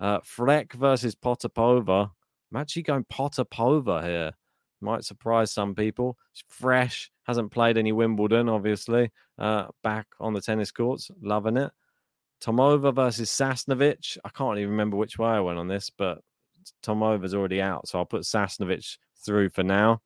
Uh, 0.00 0.20
Freck 0.20 0.72
versus 0.74 1.14
Potapova. 1.14 2.10
I'm 2.50 2.56
actually 2.56 2.82
going 2.82 3.04
Potapova 3.04 4.04
here. 4.04 4.32
Might 4.80 5.04
surprise 5.04 5.52
some 5.52 5.74
people. 5.74 6.16
She's 6.32 6.44
fresh, 6.48 7.10
hasn't 7.26 7.50
played 7.50 7.76
any 7.76 7.92
Wimbledon, 7.92 8.48
obviously. 8.48 9.10
Uh, 9.36 9.66
back 9.82 10.06
on 10.20 10.34
the 10.34 10.40
tennis 10.40 10.70
courts, 10.70 11.10
loving 11.20 11.56
it. 11.56 11.72
Tomova 12.40 12.94
versus 12.94 13.30
Sasnovich. 13.30 14.16
I 14.24 14.28
can't 14.28 14.58
even 14.58 14.70
remember 14.70 14.96
which 14.96 15.18
way 15.18 15.30
I 15.30 15.40
went 15.40 15.58
on 15.58 15.66
this, 15.66 15.90
but 15.90 16.20
Tomova's 16.82 17.34
already 17.34 17.60
out, 17.60 17.88
so 17.88 17.98
I'll 17.98 18.06
put 18.06 18.22
Sasnovich 18.22 18.98
through 19.24 19.48
for 19.50 19.62
now. 19.62 20.00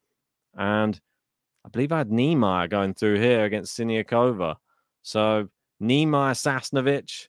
And 0.54 0.98
I 1.64 1.68
believe 1.68 1.92
I 1.92 1.98
had 1.98 2.10
Niemeier 2.10 2.68
going 2.68 2.94
through 2.94 3.18
here 3.18 3.44
against 3.44 3.76
Siniakova. 3.76 4.56
So 5.02 5.48
Niemeier, 5.82 6.34
Sasnovich, 6.34 7.28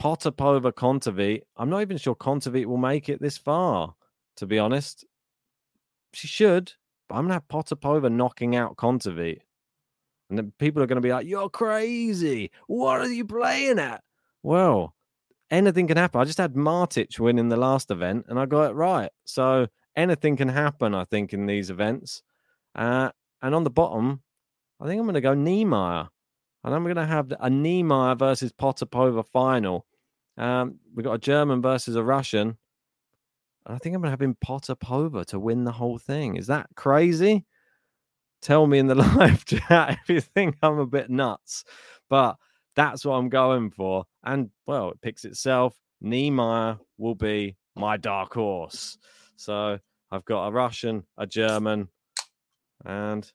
Potapova 0.00 0.72
Kontaveit. 0.72 1.42
I'm 1.56 1.68
not 1.68 1.82
even 1.82 1.98
sure 1.98 2.14
Kontaveit 2.14 2.64
will 2.64 2.78
make 2.78 3.08
it 3.08 3.20
this 3.20 3.36
far, 3.36 3.94
to 4.36 4.46
be 4.46 4.58
honest. 4.58 5.04
She 6.14 6.26
should, 6.26 6.72
but 7.08 7.16
I'm 7.16 7.26
going 7.26 7.28
to 7.28 7.34
have 7.34 7.48
Potapova 7.48 8.10
knocking 8.10 8.56
out 8.56 8.76
Kontaveit. 8.76 9.40
And 10.30 10.38
then 10.38 10.52
people 10.58 10.82
are 10.82 10.86
going 10.86 10.96
to 10.96 11.02
be 11.02 11.12
like, 11.12 11.26
you're 11.26 11.50
crazy. 11.50 12.50
What 12.66 13.00
are 13.00 13.12
you 13.12 13.24
playing 13.26 13.78
at? 13.78 14.02
Well, 14.42 14.94
anything 15.50 15.86
can 15.86 15.96
happen. 15.96 16.20
I 16.20 16.24
just 16.24 16.38
had 16.38 16.54
Martic 16.54 17.18
win 17.18 17.38
in 17.38 17.48
the 17.48 17.56
last 17.56 17.90
event 17.90 18.26
and 18.28 18.38
I 18.38 18.46
got 18.46 18.70
it 18.70 18.74
right. 18.74 19.10
So 19.24 19.66
anything 19.96 20.36
can 20.36 20.48
happen, 20.48 20.94
I 20.94 21.04
think, 21.04 21.34
in 21.34 21.46
these 21.46 21.68
events. 21.68 22.22
Uh, 22.74 23.10
and 23.42 23.54
on 23.54 23.64
the 23.64 23.70
bottom, 23.70 24.22
I 24.80 24.86
think 24.86 24.98
I'm 24.98 25.04
going 25.04 25.14
to 25.14 25.20
go 25.20 25.34
Niemeier. 25.34 26.08
And 26.62 26.74
I'm 26.74 26.84
going 26.84 26.96
to 26.96 27.06
have 27.06 27.32
a 27.32 27.48
Niemeier 27.48 28.18
versus 28.18 28.52
Potapova 28.52 29.26
final. 29.26 29.86
Um, 30.40 30.76
we've 30.94 31.04
got 31.04 31.12
a 31.12 31.18
German 31.18 31.60
versus 31.60 31.96
a 31.96 32.02
Russian. 32.02 32.56
I 33.66 33.76
think 33.76 33.94
I'm 33.94 34.00
going 34.00 34.08
to 34.08 34.12
have 34.12 34.22
him 34.22 34.38
Potapova 34.42 35.26
to 35.26 35.38
win 35.38 35.64
the 35.64 35.72
whole 35.72 35.98
thing. 35.98 36.36
Is 36.36 36.46
that 36.46 36.66
crazy? 36.76 37.44
Tell 38.40 38.66
me 38.66 38.78
in 38.78 38.86
the 38.86 38.94
live 39.18 39.44
chat 39.44 39.98
if 40.02 40.08
you 40.08 40.22
think 40.22 40.56
I'm 40.62 40.78
a 40.78 40.86
bit 40.86 41.10
nuts. 41.10 41.64
But 42.08 42.36
that's 42.74 43.04
what 43.04 43.16
I'm 43.16 43.28
going 43.28 43.70
for. 43.70 44.04
And 44.24 44.48
well, 44.66 44.92
it 44.92 45.02
picks 45.02 45.26
itself. 45.26 45.76
Niemeier 46.02 46.78
will 46.96 47.14
be 47.14 47.58
my 47.76 47.98
dark 47.98 48.32
horse. 48.32 48.96
So 49.36 49.78
I've 50.10 50.24
got 50.24 50.46
a 50.46 50.52
Russian, 50.52 51.04
a 51.18 51.26
German, 51.26 51.88
and 52.86 53.30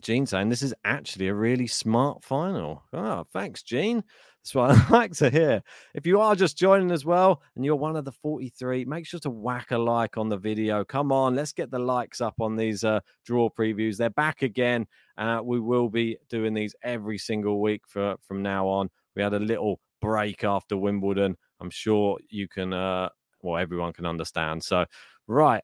Gene 0.00 0.26
saying 0.26 0.50
this 0.50 0.62
is 0.62 0.74
actually 0.84 1.28
a 1.28 1.34
really 1.34 1.66
smart 1.66 2.22
final. 2.22 2.82
Oh, 2.92 3.24
thanks, 3.32 3.62
Gene. 3.62 4.04
That's 4.42 4.54
what 4.54 4.70
I 4.90 4.90
like 4.90 5.12
to 5.14 5.30
hear. 5.30 5.62
If 5.94 6.06
you 6.06 6.20
are 6.20 6.34
just 6.34 6.56
joining 6.56 6.90
as 6.90 7.04
well 7.04 7.42
and 7.56 7.64
you're 7.64 7.76
one 7.76 7.96
of 7.96 8.04
the 8.04 8.12
43, 8.12 8.84
make 8.84 9.06
sure 9.06 9.20
to 9.20 9.30
whack 9.30 9.70
a 9.70 9.78
like 9.78 10.16
on 10.16 10.28
the 10.28 10.36
video. 10.36 10.84
Come 10.84 11.12
on, 11.12 11.34
let's 11.34 11.52
get 11.52 11.70
the 11.70 11.78
likes 11.78 12.20
up 12.20 12.34
on 12.40 12.56
these 12.56 12.84
uh, 12.84 13.00
draw 13.24 13.48
previews. 13.50 13.96
They're 13.96 14.10
back 14.10 14.42
again. 14.42 14.86
Uh, 15.16 15.40
we 15.42 15.60
will 15.60 15.88
be 15.88 16.16
doing 16.30 16.54
these 16.54 16.74
every 16.82 17.18
single 17.18 17.60
week 17.60 17.82
for, 17.86 18.16
from 18.26 18.42
now 18.42 18.66
on. 18.66 18.88
We 19.16 19.22
had 19.22 19.34
a 19.34 19.38
little 19.38 19.80
break 20.00 20.44
after 20.44 20.76
Wimbledon. 20.76 21.36
I'm 21.60 21.70
sure 21.70 22.18
you 22.28 22.48
can, 22.48 22.72
uh, 22.72 23.08
well, 23.42 23.60
everyone 23.60 23.92
can 23.92 24.06
understand. 24.06 24.62
So, 24.62 24.86
right, 25.26 25.62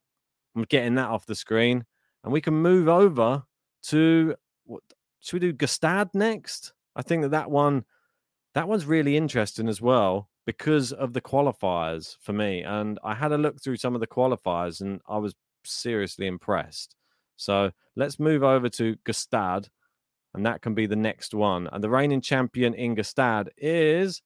I'm 0.56 0.64
getting 0.64 0.96
that 0.96 1.08
off 1.08 1.26
the 1.26 1.34
screen 1.34 1.84
and 2.24 2.32
we 2.32 2.40
can 2.40 2.54
move 2.54 2.88
over 2.88 3.44
to 3.84 4.34
what 4.64 4.82
should 5.20 5.40
we 5.42 5.52
do 5.52 5.56
Gstaad 5.56 6.10
next? 6.14 6.72
I 6.96 7.02
think 7.02 7.22
that 7.22 7.30
that 7.30 7.50
one 7.50 7.84
that 8.54 8.68
one's 8.68 8.86
really 8.86 9.16
interesting 9.16 9.68
as 9.68 9.80
well 9.80 10.28
because 10.46 10.92
of 10.92 11.12
the 11.12 11.20
qualifiers 11.20 12.16
for 12.20 12.32
me. 12.32 12.62
And 12.62 12.98
I 13.02 13.14
had 13.14 13.32
a 13.32 13.38
look 13.38 13.62
through 13.62 13.76
some 13.76 13.94
of 13.94 14.00
the 14.00 14.06
qualifiers 14.06 14.80
and 14.80 15.00
I 15.08 15.18
was 15.18 15.34
seriously 15.64 16.26
impressed. 16.26 16.94
So 17.36 17.72
let's 17.96 18.20
move 18.20 18.42
over 18.42 18.68
to 18.70 18.96
Gstaad, 19.04 19.68
and 20.34 20.46
that 20.46 20.62
can 20.62 20.74
be 20.74 20.86
the 20.86 20.96
next 20.96 21.34
one. 21.34 21.68
And 21.72 21.82
the 21.82 21.90
reigning 21.90 22.20
champion 22.20 22.74
in 22.74 22.94
Gstaad 22.94 23.48
is 23.56 24.22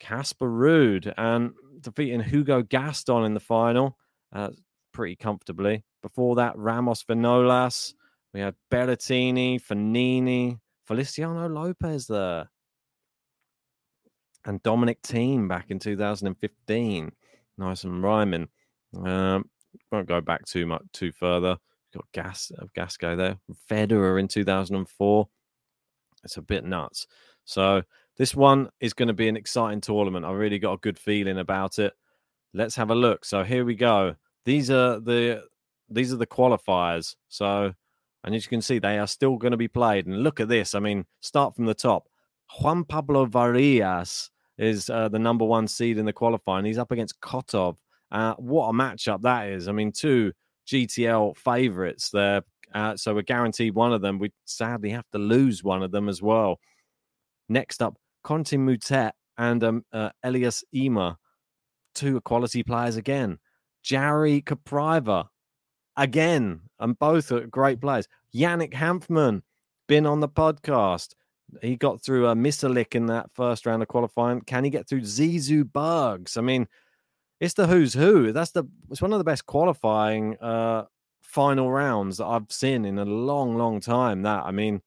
Casper 0.00 0.48
Ruud 0.48 1.12
and 1.18 1.52
defeating 1.80 2.20
Hugo 2.20 2.62
Gaston 2.62 3.24
in 3.24 3.34
the 3.34 3.40
final 3.40 3.98
uh, 4.32 4.50
pretty 4.92 5.16
comfortably. 5.16 5.84
Before 6.02 6.36
that, 6.36 6.56
Ramos 6.56 7.04
Vinolas. 7.04 7.92
We 8.32 8.40
had 8.40 8.54
Berrettini, 8.70 9.60
Fognini, 9.60 10.58
Feliciano 10.90 11.48
Lopez 11.48 12.08
there. 12.08 12.50
And 14.44 14.60
Dominic 14.64 15.00
Thiem 15.02 15.48
back 15.48 15.70
in 15.70 15.78
2015. 15.78 17.12
Nice 17.58 17.84
and 17.84 18.02
rhyming. 18.02 18.48
Um, 19.04 19.44
won't 19.92 20.08
go 20.08 20.20
back 20.20 20.44
too 20.46 20.66
much 20.66 20.82
too 20.92 21.12
further. 21.12 21.56
We've 21.94 22.02
got 22.02 22.12
Gas 22.24 22.50
of 22.58 22.70
uh, 22.76 22.80
Gasco 22.80 23.16
there. 23.16 23.38
Federer 23.70 24.18
in 24.18 24.26
2004. 24.26 25.28
It's 26.24 26.36
a 26.36 26.42
bit 26.42 26.64
nuts. 26.64 27.06
So 27.44 27.82
this 28.16 28.34
one 28.34 28.68
is 28.80 28.92
going 28.92 29.06
to 29.06 29.14
be 29.14 29.28
an 29.28 29.36
exciting 29.36 29.80
tournament. 29.80 30.26
I 30.26 30.32
really 30.32 30.58
got 30.58 30.72
a 30.72 30.78
good 30.78 30.98
feeling 30.98 31.38
about 31.38 31.78
it. 31.78 31.92
let's 32.52 32.74
have 32.74 32.90
a 32.90 32.96
look. 32.96 33.24
So 33.24 33.44
here 33.44 33.64
we 33.64 33.76
go. 33.76 34.16
These 34.44 34.72
are 34.72 34.98
the 34.98 35.44
these 35.88 36.12
are 36.12 36.16
the 36.16 36.26
qualifiers. 36.26 37.14
So 37.28 37.74
and 38.24 38.34
as 38.34 38.44
you 38.44 38.48
can 38.48 38.62
see, 38.62 38.78
they 38.78 38.98
are 38.98 39.06
still 39.06 39.36
going 39.36 39.52
to 39.52 39.56
be 39.56 39.68
played. 39.68 40.06
And 40.06 40.22
look 40.22 40.40
at 40.40 40.48
this. 40.48 40.74
I 40.74 40.80
mean, 40.80 41.04
start 41.20 41.56
from 41.56 41.66
the 41.66 41.74
top. 41.74 42.06
Juan 42.60 42.84
Pablo 42.84 43.26
Varillas 43.26 44.30
is 44.58 44.90
uh, 44.90 45.08
the 45.08 45.18
number 45.18 45.44
one 45.44 45.66
seed 45.66 45.98
in 45.98 46.04
the 46.04 46.12
qualifying. 46.12 46.64
He's 46.64 46.78
up 46.78 46.90
against 46.90 47.20
Kotov. 47.20 47.76
Uh, 48.10 48.34
what 48.34 48.68
a 48.68 48.72
matchup 48.72 49.22
that 49.22 49.48
is. 49.48 49.68
I 49.68 49.72
mean, 49.72 49.92
two 49.92 50.32
GTL 50.66 51.36
favorites 51.36 52.10
there. 52.10 52.42
Uh, 52.74 52.96
so 52.96 53.14
we're 53.14 53.22
guaranteed 53.22 53.74
one 53.74 53.92
of 53.92 54.02
them. 54.02 54.18
We 54.18 54.32
sadly 54.44 54.90
have 54.90 55.08
to 55.12 55.18
lose 55.18 55.64
one 55.64 55.82
of 55.82 55.90
them 55.90 56.08
as 56.08 56.20
well. 56.20 56.60
Next 57.48 57.82
up, 57.82 57.96
Conti 58.22 58.56
Mutet 58.56 59.12
and 59.38 59.64
um, 59.64 59.84
uh, 59.92 60.10
Elias 60.22 60.62
Ymer, 60.72 61.16
two 61.94 62.20
quality 62.20 62.62
players 62.62 62.96
again. 62.96 63.38
Jari 63.84 64.44
Kapriva, 64.44 65.26
again, 65.96 66.60
and 66.78 66.98
both 66.98 67.32
are 67.32 67.46
great 67.46 67.80
players. 67.80 68.08
Yannick 68.34 68.72
Hanfmann, 68.72 69.42
been 69.88 70.06
on 70.06 70.20
the 70.20 70.28
podcast. 70.28 71.14
He 71.62 71.76
got 71.76 72.00
through 72.00 72.28
a 72.28 72.34
Misalik 72.34 72.94
in 72.94 73.06
that 73.06 73.30
first 73.32 73.66
round 73.66 73.82
of 73.82 73.88
qualifying. 73.88 74.40
Can 74.42 74.64
he 74.64 74.70
get 74.70 74.88
through 74.88 75.00
Zizou 75.00 75.70
Bergs? 75.70 76.36
I 76.36 76.42
mean, 76.42 76.68
it's 77.40 77.54
the 77.54 77.66
who's 77.66 77.92
who. 77.92 78.32
That's 78.32 78.52
the 78.52 78.64
it's 78.90 79.02
one 79.02 79.12
of 79.12 79.18
the 79.18 79.24
best 79.24 79.46
qualifying 79.46 80.36
uh 80.38 80.84
final 81.22 81.70
rounds 81.70 82.18
that 82.18 82.26
I've 82.26 82.50
seen 82.50 82.84
in 82.84 82.98
a 82.98 83.04
long, 83.04 83.56
long 83.56 83.80
time. 83.80 84.22
That 84.22 84.44
I 84.44 84.52
mean, 84.52 84.80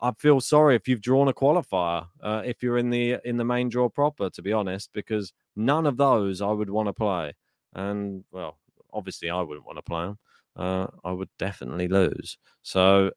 I 0.00 0.12
feel 0.12 0.40
sorry 0.40 0.76
if 0.76 0.86
you've 0.86 1.02
drawn 1.02 1.28
a 1.28 1.34
qualifier, 1.34 2.06
uh, 2.22 2.42
if 2.44 2.62
you're 2.62 2.78
in 2.78 2.90
the 2.90 3.18
in 3.24 3.36
the 3.36 3.44
main 3.44 3.68
draw 3.68 3.88
proper, 3.88 4.30
to 4.30 4.42
be 4.42 4.52
honest, 4.52 4.90
because 4.92 5.32
none 5.56 5.86
of 5.86 5.96
those 5.96 6.40
I 6.40 6.50
would 6.52 6.70
want 6.70 6.88
to 6.88 6.92
play. 6.92 7.34
And 7.74 8.24
well, 8.30 8.58
obviously 8.92 9.30
I 9.30 9.40
wouldn't 9.42 9.66
want 9.66 9.78
to 9.78 9.82
play 9.82 10.04
them. 10.04 10.18
Uh, 10.56 10.86
I 11.04 11.12
would 11.12 11.28
definitely 11.38 11.88
lose. 11.88 12.38
So 12.62 13.10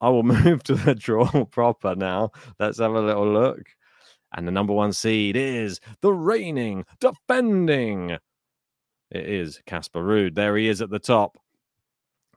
I 0.00 0.08
will 0.08 0.22
move 0.44 0.62
to 0.64 0.74
the 0.74 0.94
draw 0.94 1.44
proper 1.50 1.94
now. 1.94 2.30
Let's 2.58 2.78
have 2.78 2.92
a 2.92 3.00
little 3.00 3.30
look. 3.30 3.62
And 4.32 4.46
the 4.46 4.52
number 4.52 4.72
one 4.72 4.92
seed 4.92 5.36
is 5.36 5.80
the 6.02 6.12
reigning, 6.12 6.84
defending. 7.00 8.10
It 9.10 9.28
is 9.28 9.60
Casper 9.66 10.00
Ruud. 10.00 10.36
There 10.36 10.56
he 10.56 10.68
is 10.68 10.80
at 10.80 10.90
the 10.90 11.00
top. 11.00 11.36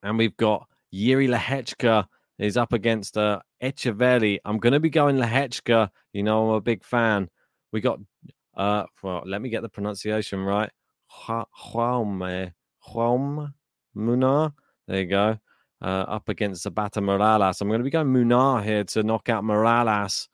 And 0.01 0.17
we've 0.17 0.35
got 0.35 0.67
Yuri 0.89 1.27
Lehechka 1.27 2.05
is 2.39 2.57
up 2.57 2.73
against 2.73 3.17
uh, 3.17 3.39
Echeverri. 3.61 4.39
I'm 4.43 4.57
going 4.57 4.73
to 4.73 4.79
be 4.79 4.89
going 4.89 5.17
Lehechka. 5.17 5.89
You 6.13 6.23
know, 6.23 6.49
I'm 6.49 6.55
a 6.55 6.61
big 6.61 6.83
fan. 6.83 7.29
We 7.71 7.79
got, 7.79 7.99
uh, 8.57 8.85
well, 9.03 9.21
let 9.25 9.41
me 9.41 9.49
get 9.49 9.61
the 9.61 9.69
pronunciation 9.69 10.39
right. 10.39 10.71
Jaume, 11.27 12.51
Jaume 12.87 13.53
Munar. 13.95 14.53
There 14.87 14.99
you 14.99 15.07
go. 15.07 15.37
Uh, 15.81 16.05
up 16.07 16.29
against 16.29 16.63
Zapata 16.63 17.01
Morales. 17.01 17.59
I'm 17.59 17.67
going 17.67 17.79
to 17.79 17.83
be 17.83 17.89
going 17.89 18.07
Munar 18.07 18.63
here 18.63 18.83
to 18.85 19.03
knock 19.03 19.29
out 19.29 19.43
Morales. 19.43 20.29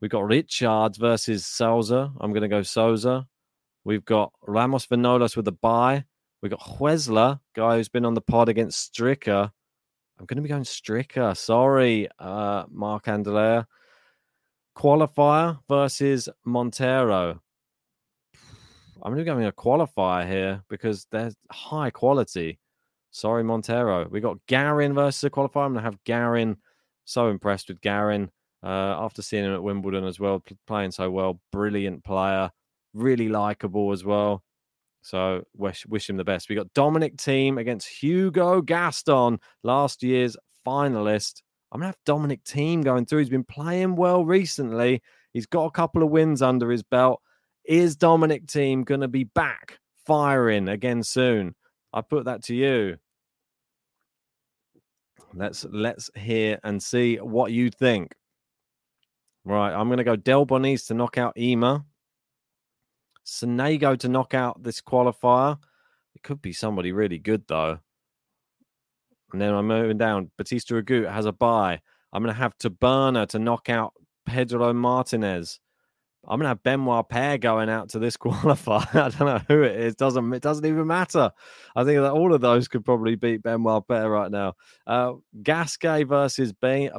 We've 0.00 0.10
got 0.10 0.24
Richards 0.24 0.98
versus 0.98 1.46
Souza. 1.46 2.12
I'm 2.20 2.32
going 2.32 2.42
to 2.42 2.48
go 2.48 2.62
Souza. 2.62 3.26
We've 3.84 4.04
got 4.04 4.32
Ramos 4.42 4.86
Vinolas 4.86 5.36
with 5.36 5.48
a 5.48 5.52
bye. 5.52 6.04
We've 6.42 6.50
got 6.50 6.60
Huesler, 6.60 7.40
guy 7.54 7.76
who's 7.76 7.88
been 7.88 8.04
on 8.04 8.14
the 8.14 8.20
pod 8.20 8.48
against 8.48 8.94
Stricker. 8.94 9.50
I'm 10.18 10.26
going 10.26 10.36
to 10.36 10.42
be 10.42 10.48
going 10.48 10.62
Stricker. 10.62 11.36
Sorry, 11.36 12.08
uh, 12.18 12.64
Marc-Andrea. 12.70 13.66
Qualifier 14.76 15.58
versus 15.68 16.28
Montero. 16.44 17.40
I'm 19.04 19.12
going 19.12 19.24
to 19.24 19.30
be 19.30 19.34
going 19.34 19.46
a 19.46 19.52
qualifier 19.52 20.26
here 20.26 20.62
because 20.70 21.06
they're 21.10 21.32
high 21.50 21.90
quality. 21.90 22.58
Sorry, 23.10 23.44
Montero. 23.44 24.08
We 24.08 24.20
got 24.20 24.38
Garin 24.48 24.94
versus 24.94 25.24
a 25.24 25.30
qualifier. 25.30 25.66
I'm 25.66 25.72
going 25.72 25.84
to 25.84 25.90
have 25.90 26.02
Garin. 26.04 26.56
So 27.04 27.28
impressed 27.28 27.68
with 27.68 27.82
Garin 27.82 28.30
uh, 28.64 28.96
after 28.98 29.20
seeing 29.20 29.44
him 29.44 29.52
at 29.52 29.62
Wimbledon 29.62 30.04
as 30.04 30.18
well, 30.18 30.42
playing 30.66 30.90
so 30.90 31.10
well. 31.10 31.38
Brilliant 31.52 32.02
player, 32.02 32.50
really 32.94 33.28
likable 33.28 33.92
as 33.92 34.04
well. 34.04 34.42
So 35.02 35.44
wish 35.54 35.84
wish 35.86 36.08
him 36.08 36.16
the 36.16 36.24
best. 36.24 36.48
We 36.48 36.56
got 36.56 36.72
Dominic 36.72 37.16
Thiem 37.18 37.60
against 37.60 37.86
Hugo 37.88 38.62
Gaston, 38.62 39.38
last 39.62 40.02
year's 40.02 40.34
finalist. 40.66 41.42
I'm 41.70 41.80
gonna 41.80 41.88
have 41.88 41.98
Dominic 42.06 42.42
Thiem 42.44 42.82
going 42.82 43.04
through. 43.04 43.18
He's 43.18 43.28
been 43.28 43.44
playing 43.44 43.96
well 43.96 44.24
recently. 44.24 45.02
He's 45.34 45.44
got 45.44 45.66
a 45.66 45.70
couple 45.70 46.02
of 46.02 46.08
wins 46.08 46.40
under 46.40 46.70
his 46.70 46.82
belt. 46.82 47.20
Is 47.64 47.96
Dominic 47.96 48.46
Thiem 48.46 48.84
gonna 48.84 49.08
be 49.08 49.24
back 49.24 49.78
firing 50.06 50.68
again 50.68 51.02
soon? 51.02 51.54
I 51.92 52.02
put 52.02 52.24
that 52.26 52.42
to 52.44 52.54
you. 52.54 52.96
Let's 55.34 55.64
let's 55.70 56.10
hear 56.14 56.58
and 56.62 56.82
see 56.82 57.16
what 57.16 57.52
you 57.52 57.70
think. 57.70 58.14
Right, 59.44 59.72
I'm 59.72 59.88
gonna 59.88 60.04
go 60.04 60.16
Delbonis 60.16 60.86
to 60.88 60.94
knock 60.94 61.18
out 61.18 61.36
Ymer. 61.36 61.84
Sonego 63.26 63.98
to 63.98 64.08
knock 64.08 64.34
out 64.34 64.62
this 64.62 64.80
qualifier. 64.80 65.58
It 66.14 66.22
could 66.22 66.42
be 66.42 66.52
somebody 66.52 66.92
really 66.92 67.18
good 67.18 67.44
though. 67.48 67.78
And 69.32 69.40
then 69.40 69.52
I'm 69.52 69.66
moving 69.66 69.98
down. 69.98 70.30
Bautista 70.36 70.74
Agut 70.74 71.12
has 71.12 71.26
a 71.26 71.32
bye. 71.32 71.80
I'm 72.12 72.22
going 72.22 72.32
to 72.32 72.40
have 72.40 72.56
Taberner 72.56 73.28
to 73.30 73.40
knock 73.40 73.68
out 73.68 73.92
Pedro 74.24 74.72
Martinez. 74.72 75.58
I'm 76.26 76.38
gonna 76.38 76.48
have 76.48 76.62
Benoit 76.62 77.08
Paire 77.08 77.38
going 77.38 77.68
out 77.68 77.90
to 77.90 77.98
this 77.98 78.16
qualifier. 78.18 78.94
I 78.94 79.08
don't 79.10 79.20
know 79.20 79.40
who 79.48 79.62
it 79.62 79.76
is. 79.76 79.94
Doesn't 79.94 80.32
it 80.32 80.42
doesn't 80.42 80.64
even 80.64 80.86
matter. 80.86 81.30
I 81.76 81.84
think 81.84 82.00
that 82.00 82.12
all 82.12 82.32
of 82.34 82.40
those 82.40 82.68
could 82.68 82.84
probably 82.84 83.14
beat 83.14 83.42
Benoit 83.42 83.86
Paire 83.86 84.10
right 84.10 84.30
now. 84.30 84.54
Uh, 84.86 85.14
Gasquet 85.42 86.04
versus 86.04 86.52
Baina 86.52 86.92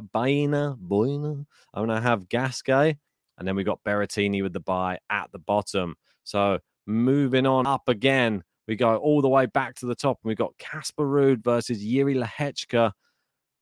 Boina. 0.78 1.46
I'm 1.74 1.86
gonna 1.86 2.00
have 2.00 2.28
Gasquet, 2.28 2.96
and 3.38 3.48
then 3.48 3.56
we 3.56 3.64
got 3.64 3.84
Berrettini 3.84 4.42
with 4.42 4.52
the 4.52 4.60
bye 4.60 4.98
at 5.10 5.30
the 5.32 5.38
bottom. 5.38 5.96
So 6.24 6.58
moving 6.86 7.46
on 7.46 7.66
up 7.66 7.88
again, 7.88 8.44
we 8.68 8.76
go 8.76 8.96
all 8.96 9.22
the 9.22 9.28
way 9.28 9.46
back 9.46 9.74
to 9.76 9.86
the 9.86 9.94
top, 9.94 10.18
and 10.22 10.28
we 10.28 10.34
got 10.34 10.56
Casper 10.58 11.04
Ruud 11.04 11.42
versus 11.42 11.84
Yuri 11.84 12.14
Lehechka. 12.14 12.92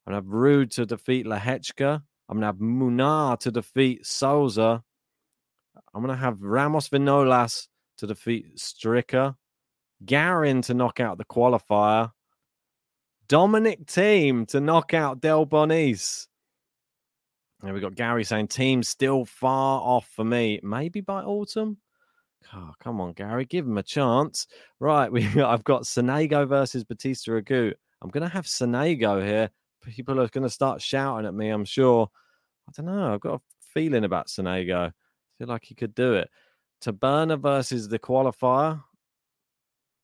I'm 0.07 0.13
gonna 0.13 0.17
have 0.17 0.25
Ruud 0.25 0.71
to 0.73 0.87
defeat 0.87 1.27
Lehechka. 1.27 2.03
I'm 2.29 2.37
gonna 2.37 2.47
have 2.47 2.57
Munar 2.57 3.39
to 3.41 3.51
defeat 3.51 4.07
Souza. 4.07 4.83
I'm 5.95 6.03
gonna 6.03 6.17
have 6.17 6.43
Ramos 6.43 6.89
Vinolas 6.89 7.69
to 7.99 8.07
defeat 8.07 8.57
Stricker. 8.57 9.37
Garin 10.05 10.61
to 10.63 10.75
knock 10.75 10.99
out 11.01 11.19
the 11.19 11.25
qualifier. 11.25 12.11
Dominic 13.29 13.87
Thiem 13.87 14.47
to 14.49 14.61
knock 14.61 14.93
out 14.93 15.21
Delbonis. 15.21 16.27
And 17.63 17.73
we 17.73 17.81
got 17.81 17.95
Gary 17.95 18.25
saying 18.25 18.49
team 18.49 18.83
still 18.83 19.25
far 19.25 19.81
off 19.81 20.07
for 20.15 20.25
me. 20.25 20.61
Maybe 20.63 21.01
by 21.01 21.23
autumn. 21.23 21.79
Oh, 22.53 22.73
come 22.79 23.01
on, 23.01 23.15
Gary, 23.15 23.47
give 23.47 23.65
him 23.65 23.79
a 23.79 23.83
chance. 23.83 24.47
Right, 24.81 25.11
we 25.13 25.27
I've 25.41 25.65
got 25.65 25.83
Sonego 25.83 26.47
versus 26.47 26.85
Bautista 26.85 27.31
Agut. 27.31 27.75
I'm 28.03 28.11
gonna 28.11 28.29
have 28.29 28.47
Sonego 28.47 29.25
here. 29.25 29.49
People 29.83 30.21
are 30.21 30.29
gonna 30.29 30.51
start 30.51 30.83
shouting 30.83 31.27
at 31.27 31.35
me, 31.35 31.49
I'm 31.51 31.65
sure. 31.65 32.09
I 32.69 32.73
don't 32.77 32.87
know. 32.87 33.15
I've 33.15 33.21
got 33.21 33.37
a 33.37 33.41
feeling 33.61 34.05
about 34.05 34.27
Sonego. 34.27 34.93
Feel 35.39 35.49
like 35.49 35.65
he 35.65 35.75
could 35.75 35.95
do 35.95 36.15
it. 36.15 36.31
Taberner 36.83 37.41
versus 37.41 37.89
the 37.89 37.99
qualifier. 37.99 38.83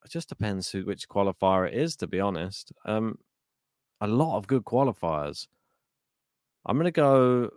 It 0.05 0.11
just 0.11 0.29
depends 0.29 0.71
who 0.71 0.85
which 0.85 1.09
qualifier 1.09 1.69
it 1.69 1.75
is, 1.75 1.97
to 1.97 2.07
be 2.07 2.21
honest. 2.21 2.73
Um, 2.85 3.19
a 4.01 4.07
lot 4.07 4.37
of 4.37 4.47
good 4.47 4.65
qualifiers. 4.65 5.47
I'm 6.67 6.77
gonna 6.77 6.91
go. 6.91 7.51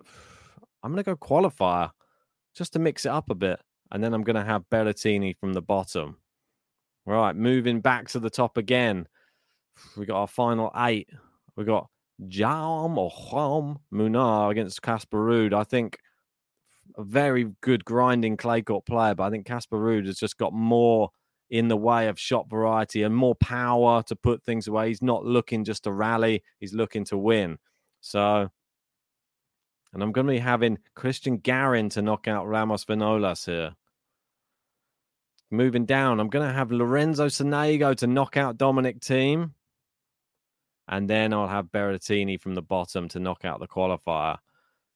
I'm 0.84 0.92
gonna 0.92 1.04
go 1.04 1.16
qualifier 1.16 1.92
just 2.56 2.74
to 2.74 2.80
mix 2.80 3.06
it 3.06 3.10
up 3.10 3.30
a 3.30 3.36
bit 3.36 3.60
and 3.94 4.04
then 4.04 4.14
I'm 4.14 4.24
to 4.24 4.44
have 4.44 4.70
Berrettini 4.70 5.38
from 5.38 5.54
the 5.54 5.62
bottom. 5.62 6.18
Right, 7.06 7.36
moving 7.36 7.80
back 7.80 8.10
to 8.10 8.20
the 8.20 8.30
top 8.30 8.58
again. 8.58 9.08
We 9.96 10.06
got 10.06 10.20
our 10.20 10.28
final 10.28 10.72
eight. 10.76 11.10
We 11.56 11.64
got 11.64 11.88
Jam 12.28 12.98
or 12.98 13.12
Juan 13.12 13.80
Munar 13.94 14.52
against 14.52 14.82
Casper 14.82 15.18
Ruud. 15.18 15.54
I 15.54 15.64
think 15.64 15.98
a 16.96 17.04
very 17.04 17.52
good 17.62 17.86
grinding 17.86 18.38
clay 18.38 18.62
court 18.62 18.86
player, 18.86 19.16
but 19.16 19.24
I 19.24 19.30
think 19.30 19.46
Casper 19.46 19.78
Ruud 19.78 20.06
has 20.06 20.18
just 20.18 20.38
got 20.38 20.54
more 20.54 21.10
in 21.50 21.68
the 21.68 21.78
way 21.78 22.08
of 22.08 22.20
shot 22.20 22.50
variety 22.50 23.04
and 23.04 23.16
more 23.16 23.36
power 23.36 24.02
to 24.04 24.16
put 24.16 24.44
things 24.44 24.68
away. 24.68 24.88
He's 24.88 25.02
not 25.02 25.26
looking 25.26 25.64
just 25.64 25.84
to 25.84 25.92
rally, 25.92 26.44
he's 26.60 26.74
looking 26.74 27.06
to 27.06 27.18
win. 27.18 27.58
So, 28.02 28.50
and 29.94 30.02
I'm 30.02 30.12
going 30.12 30.28
to 30.28 30.34
be 30.34 30.40
having 30.40 30.80
Christian 30.96 31.38
Garin 31.38 31.90
to 31.90 32.02
knock 32.02 32.28
out 32.28 32.48
Ramos 32.48 32.86
Vinolas 32.86 33.46
here. 33.46 33.76
Moving 35.52 35.86
down, 35.86 36.20
I'm 36.20 36.30
going 36.30 36.48
to 36.48 36.54
have 36.54 36.72
Lorenzo 36.72 37.28
Sonego 37.28 37.96
to 37.98 38.08
knock 38.08 38.36
out 38.36 38.58
Dominic 38.58 39.00
Thiem. 39.00 39.52
And 40.88 41.10
then 41.10 41.34
I'll 41.34 41.48
have 41.48 41.68
Berrettini 41.68 42.42
from 42.42 42.56
the 42.56 42.62
bottom 42.62 43.08
to 43.10 43.20
knock 43.20 43.46
out 43.46 43.60
the 43.60 43.68
qualifier. 43.68 44.38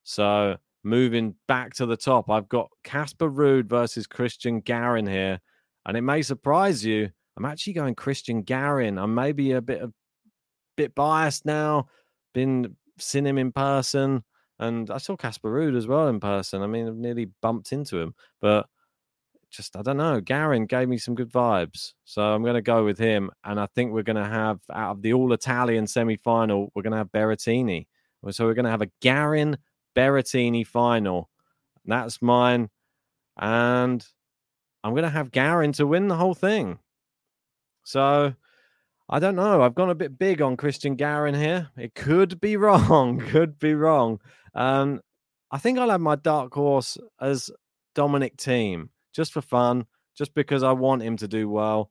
So 0.04 0.58
moving 0.84 1.36
back 1.48 1.74
to 1.76 1.86
the 1.86 1.98
top, 1.98 2.30
I've 2.30 2.50
got 2.50 2.70
Casper 2.84 3.30
Ruud 3.30 3.66
versus 3.66 4.08
Christian 4.08 4.62
Garin 4.62 5.08
here. 5.08 5.40
And 5.86 5.98
it 5.98 6.02
may 6.02 6.22
surprise 6.22 6.84
you. 6.86 7.10
I'm 7.38 7.46
actually 7.46 7.74
going 7.74 7.96
Christian 7.96 8.42
Garin. 8.42 8.98
I'm 8.98 9.14
maybe 9.14 9.52
a 9.52 9.62
bit 9.62 9.82
of 9.82 9.94
bit 10.76 10.96
biased 10.96 11.46
now. 11.46 11.88
Been 12.34 12.76
seen 13.00 13.26
him 13.26 13.38
in 13.38 13.52
person, 13.52 14.24
and 14.60 14.90
I 14.90 14.98
saw 14.98 15.16
Casper 15.16 15.52
Ruud 15.52 15.78
as 15.78 15.88
well 15.88 16.08
in 16.08 16.20
person. 16.20 16.62
I 16.62 16.68
mean, 16.68 16.88
I've 16.88 16.96
nearly 16.96 17.30
bumped 17.42 17.72
into 17.72 18.00
him, 18.00 18.16
but 18.42 18.68
just 19.50 19.76
I 19.76 19.82
don't 19.82 19.98
know. 19.98 20.20
Garin 20.20 20.66
gave 20.66 20.90
me 20.90 20.98
some 20.98 21.16
good 21.16 21.32
vibes, 21.32 21.94
so 22.06 22.22
I'm 22.22 22.42
going 22.42 22.56
to 22.56 22.62
go 22.62 22.84
with 22.84 22.98
him. 22.98 23.30
And 23.44 23.60
I 23.60 23.68
think 23.68 23.92
we're 23.92 24.04
going 24.04 24.18
to 24.18 24.26
have 24.26 24.60
out 24.74 24.98
of 24.98 25.02
the 25.02 25.14
all 25.14 25.32
Italian 25.34 25.88
semi 25.88 26.18
final, 26.18 26.72
we're 26.76 26.84
going 26.84 26.92
to 26.92 26.98
have 26.98 27.12
Berrettini. 27.12 27.88
So 28.32 28.46
we're 28.46 28.56
going 28.56 28.66
to 28.66 28.72
have 28.72 28.82
a 28.82 28.92
Garin 29.02 29.58
Berrettini 29.98 30.66
final. 30.66 31.30
That's 31.86 32.22
mine, 32.22 32.70
and 33.40 34.06
I'm 34.84 34.92
going 34.92 35.04
to 35.04 35.10
have 35.10 35.32
Garin 35.32 35.72
to 35.74 35.88
win 35.88 36.08
the 36.08 36.16
whole 36.16 36.36
thing. 36.36 36.80
So 37.84 38.34
I 39.10 39.20
don't 39.20 39.36
know. 39.36 39.62
I've 39.62 39.76
gone 39.76 39.90
a 39.90 39.96
bit 39.96 40.20
big 40.20 40.42
on 40.42 40.58
Christian 40.58 40.96
Garin 40.96 41.34
here. 41.34 41.70
It 41.78 41.96
could 41.96 42.40
be 42.42 42.58
wrong. 42.58 43.20
Could 43.20 43.58
be 43.58 43.74
wrong. 43.74 44.20
Um, 44.54 45.02
I 45.50 45.58
think 45.58 45.80
I'll 45.80 45.90
have 45.90 46.02
my 46.02 46.16
dark 46.16 46.54
horse 46.54 46.98
as 47.22 47.50
Dominic 47.96 48.38
Thiem 48.38 48.90
just 49.14 49.32
for 49.32 49.42
fun, 49.42 49.86
just 50.16 50.34
because 50.34 50.62
I 50.62 50.74
want 50.74 51.04
him 51.04 51.18
to 51.18 51.28
do 51.28 51.50
well. 51.50 51.90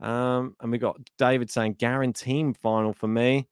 Um, 0.00 0.56
and 0.60 0.72
we 0.72 0.78
got 0.78 0.96
David 1.18 1.50
saying 1.50 1.74
Garin 1.78 2.12
Team 2.12 2.54
final 2.54 2.92
for 2.92 3.08
me. 3.08 3.46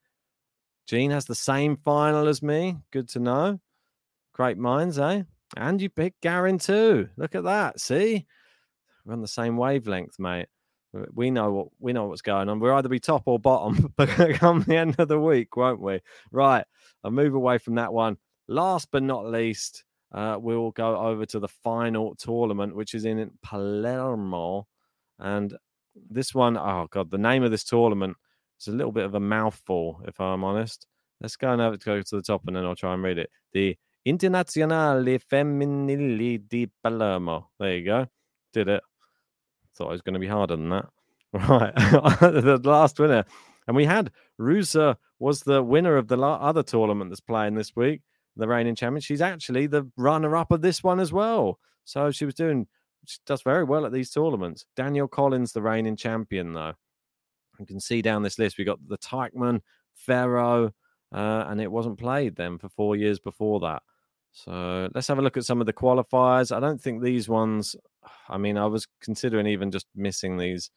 Gene 0.86 1.10
has 1.10 1.26
the 1.26 1.34
same 1.34 1.76
final 1.76 2.28
as 2.28 2.42
me. 2.42 2.76
Good 2.92 3.08
to 3.10 3.18
know. 3.18 3.60
Great 4.36 4.58
minds, 4.58 4.98
eh? 4.98 5.22
And 5.56 5.80
you 5.80 5.88
picked 5.88 6.20
Garin 6.20 6.58
too. 6.58 7.08
Look 7.16 7.34
at 7.34 7.44
that. 7.44 7.80
See, 7.80 8.26
we're 9.06 9.14
on 9.14 9.22
the 9.22 9.26
same 9.26 9.56
wavelength, 9.56 10.18
mate. 10.18 10.48
We 11.14 11.30
know 11.30 11.50
what 11.52 11.68
we 11.78 11.94
know 11.94 12.04
what's 12.04 12.20
going 12.20 12.50
on. 12.50 12.60
We'll 12.60 12.74
either 12.74 12.90
be 12.90 13.00
top 13.00 13.22
or 13.24 13.38
bottom, 13.38 13.94
come 14.34 14.62
the 14.64 14.76
end 14.76 14.96
of 14.98 15.08
the 15.08 15.18
week, 15.18 15.56
won't 15.56 15.80
we? 15.80 16.00
Right. 16.32 16.66
I'll 17.02 17.10
move 17.10 17.32
away 17.32 17.56
from 17.56 17.76
that 17.76 17.94
one. 17.94 18.18
Last 18.46 18.90
but 18.92 19.02
not 19.02 19.24
least, 19.24 19.84
uh, 20.12 20.36
we'll 20.38 20.70
go 20.72 20.98
over 20.98 21.24
to 21.24 21.40
the 21.40 21.48
final 21.48 22.14
tournament, 22.16 22.76
which 22.76 22.92
is 22.92 23.06
in 23.06 23.30
Palermo. 23.42 24.66
And 25.18 25.56
this 26.10 26.34
one, 26.34 26.58
oh 26.58 26.88
God, 26.90 27.10
the 27.10 27.16
name 27.16 27.42
of 27.42 27.50
this 27.50 27.64
tournament 27.64 28.18
is 28.60 28.68
a 28.68 28.72
little 28.72 28.92
bit 28.92 29.06
of 29.06 29.14
a 29.14 29.20
mouthful, 29.20 30.02
if 30.06 30.20
I'm 30.20 30.44
honest. 30.44 30.86
Let's 31.22 31.36
go 31.36 31.52
and 31.52 31.62
have 31.62 31.72
it 31.72 31.82
go 31.82 32.02
to 32.02 32.16
the 32.16 32.20
top 32.20 32.42
and 32.46 32.54
then 32.54 32.66
I'll 32.66 32.76
try 32.76 32.92
and 32.92 33.02
read 33.02 33.16
it. 33.16 33.30
The 33.54 33.78
Internazionali 34.06 35.20
Femminili 35.30 36.48
di 36.48 36.70
Palermo. 36.82 37.50
There 37.58 37.76
you 37.76 37.84
go. 37.84 38.06
Did 38.52 38.68
it. 38.68 38.82
Thought 39.74 39.88
it 39.88 39.92
was 39.92 40.02
going 40.02 40.14
to 40.14 40.20
be 40.20 40.28
harder 40.28 40.56
than 40.56 40.68
that. 40.70 40.86
Right. 41.32 41.74
the 41.74 42.60
last 42.64 42.98
winner. 42.98 43.24
And 43.66 43.76
we 43.76 43.84
had 43.84 44.10
Ruse 44.38 44.76
was 45.18 45.42
the 45.42 45.62
winner 45.62 45.96
of 45.96 46.08
the 46.08 46.16
other 46.18 46.62
tournament 46.62 47.10
that's 47.10 47.20
playing 47.20 47.56
this 47.56 47.76
week 47.76 48.00
the 48.36 48.46
reigning 48.46 48.74
champion. 48.74 49.00
She's 49.00 49.20
actually 49.20 49.66
the 49.66 49.90
runner 49.96 50.36
up 50.36 50.52
of 50.52 50.60
this 50.60 50.82
one 50.82 51.00
as 51.00 51.12
well. 51.12 51.58
So 51.84 52.10
she 52.10 52.24
was 52.24 52.34
doing, 52.34 52.66
she 53.06 53.18
does 53.26 53.42
very 53.42 53.64
well 53.64 53.86
at 53.86 53.92
these 53.92 54.10
tournaments. 54.10 54.66
Danielle 54.76 55.08
Collins, 55.08 55.52
the 55.52 55.62
reigning 55.62 55.96
champion, 55.96 56.52
though. 56.52 56.74
You 57.58 57.66
can 57.66 57.80
see 57.80 58.02
down 58.02 58.22
this 58.22 58.38
list, 58.38 58.58
we 58.58 58.64
got 58.64 58.86
the 58.86 58.98
Teichmann, 58.98 59.62
Ferro, 59.94 60.74
uh, 61.12 61.44
and 61.48 61.60
it 61.60 61.72
wasn't 61.72 61.98
played 61.98 62.36
then 62.36 62.58
for 62.58 62.68
four 62.68 62.96
years 62.96 63.18
before 63.18 63.60
that. 63.60 63.82
So 64.36 64.90
let's 64.94 65.08
have 65.08 65.18
a 65.18 65.22
look 65.22 65.38
at 65.38 65.46
some 65.46 65.62
of 65.62 65.66
the 65.66 65.72
qualifiers. 65.72 66.54
I 66.54 66.60
don't 66.60 66.78
think 66.78 67.02
these 67.02 67.26
ones, 67.26 67.74
I 68.28 68.36
mean, 68.36 68.58
I 68.58 68.66
was 68.66 68.86
considering 69.00 69.46
even 69.46 69.70
just 69.70 69.86
missing 69.94 70.36
these 70.36 70.70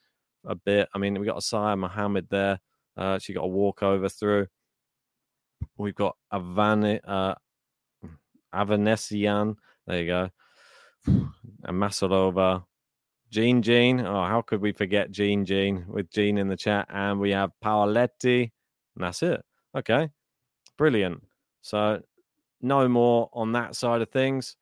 a 0.45 0.55
bit. 0.55 0.87
I 0.95 0.97
mean, 0.97 1.19
we 1.19 1.25
got 1.25 1.43
Asia 1.43 1.75
Muhammad 1.75 2.27
there. 2.29 2.59
Uh, 2.95 3.19
she 3.19 3.33
got 3.33 3.43
a 3.43 3.49
walkover 3.49 4.07
through. 4.07 4.47
We've 5.77 5.93
got 5.93 6.15
Avani, 6.31 7.01
uh, 7.05 7.35
Avanesyan. 8.55 9.57
There 9.85 9.99
you 9.99 10.07
go. 10.07 10.29
And 11.05 11.27
Masarova. 11.67 12.63
Jeanjean. 13.29 14.05
Oh, 14.05 14.25
how 14.25 14.41
could 14.41 14.61
we 14.61 14.71
forget 14.71 15.11
Jeanjean 15.11 15.85
with 15.85 16.09
Jean 16.11 16.37
in 16.37 16.47
the 16.47 16.55
chat? 16.55 16.87
And 16.89 17.19
we 17.19 17.31
have 17.31 17.51
Paoletti. 17.61 18.51
And 18.95 19.03
that's 19.03 19.21
it. 19.21 19.41
Okay. 19.75 20.07
Brilliant. 20.77 21.21
So 21.61 22.01
no 22.61 22.87
more 22.87 23.29
on 23.33 23.51
that 23.53 23.75
side 23.75 24.01
of 24.01 24.09
things. 24.09 24.55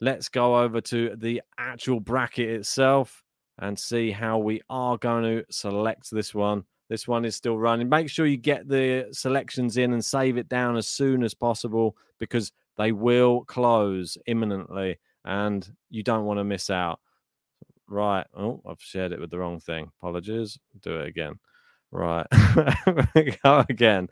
Let's 0.00 0.28
go 0.28 0.58
over 0.58 0.80
to 0.82 1.16
the 1.16 1.42
actual 1.58 2.00
bracket 2.00 2.48
itself 2.48 3.24
and 3.58 3.78
see 3.78 4.10
how 4.10 4.38
we 4.38 4.62
are 4.70 4.96
going 4.96 5.24
to 5.24 5.44
select 5.50 6.10
this 6.10 6.34
one. 6.34 6.64
This 6.88 7.06
one 7.06 7.24
is 7.24 7.36
still 7.36 7.58
running. 7.58 7.88
Make 7.88 8.08
sure 8.08 8.26
you 8.26 8.36
get 8.36 8.68
the 8.68 9.08
selections 9.12 9.76
in 9.76 9.92
and 9.92 10.04
save 10.04 10.38
it 10.38 10.48
down 10.48 10.76
as 10.76 10.86
soon 10.86 11.22
as 11.22 11.34
possible 11.34 11.96
because 12.18 12.52
they 12.76 12.92
will 12.92 13.44
close 13.44 14.16
imminently, 14.26 14.98
and 15.24 15.68
you 15.90 16.02
don't 16.02 16.24
want 16.24 16.38
to 16.38 16.44
miss 16.44 16.70
out. 16.70 17.00
Right. 17.88 18.26
Oh, 18.34 18.62
I've 18.66 18.80
shared 18.80 19.12
it 19.12 19.20
with 19.20 19.30
the 19.30 19.38
wrong 19.38 19.60
thing. 19.60 19.90
Apologies. 20.00 20.58
Do 20.82 21.00
it 21.00 21.08
again. 21.08 21.38
Right. 21.90 22.26
Go 23.42 23.64
again. 23.68 24.08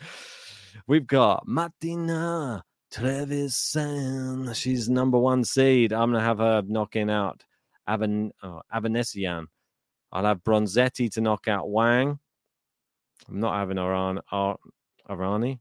We've 0.86 1.06
got 1.06 1.46
Martina 1.46 2.64
Trevisan. 2.96 4.54
She's 4.54 4.88
number 4.88 5.18
one 5.18 5.44
seed. 5.44 5.92
I'm 5.92 6.12
to 6.12 6.20
have 6.20 6.38
her 6.38 6.62
knocking 6.66 7.10
out 7.10 7.44
Avan, 7.86 8.30
oh, 8.42 8.62
Avanesyan. 8.74 9.44
I'll 10.12 10.24
have 10.24 10.42
Bronzetti 10.42 11.10
to 11.12 11.20
knock 11.20 11.46
out 11.46 11.68
Wang. 11.68 12.18
I'm 13.28 13.40
not 13.40 13.54
having 13.54 13.78
Aran, 13.78 14.20
Ar, 14.32 14.56
Arani. 15.10 15.58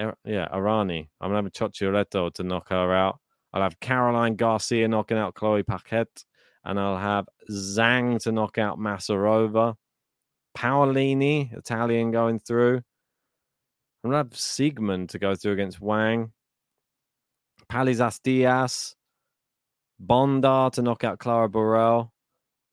Er, 0.00 0.14
yeah, 0.24 0.48
Arani. 0.48 1.08
I'm 1.20 1.30
gonna 1.30 1.42
have 1.44 1.52
Cocciaretto 1.52 2.34
to 2.34 2.42
knock 2.42 2.70
her 2.70 2.92
out. 2.92 3.20
I'll 3.52 3.62
have 3.62 3.78
Caroline 3.78 4.34
Garcia 4.34 4.88
knocking 4.88 5.18
out 5.18 5.34
Chloe 5.34 5.62
Paquette, 5.62 6.24
and 6.64 6.80
I'll 6.80 6.98
have 6.98 7.28
Zhang 7.48 8.20
to 8.24 8.32
knock 8.32 8.58
out 8.58 8.80
Masarova. 8.80 9.76
Paolini, 10.56 11.56
Italian, 11.56 12.10
going 12.10 12.40
through. 12.40 12.78
I'm 14.02 14.10
gonna 14.10 14.16
have 14.16 14.30
Siegemund 14.30 15.10
to 15.10 15.20
go 15.20 15.36
through 15.36 15.52
against 15.52 15.80
Wang. 15.80 16.32
Palizas 17.72 18.20
Diaz. 18.22 18.94
Bondar 19.98 20.70
to 20.72 20.82
knock 20.82 21.04
out 21.04 21.18
Clara 21.18 21.48
Burel. 21.48 22.10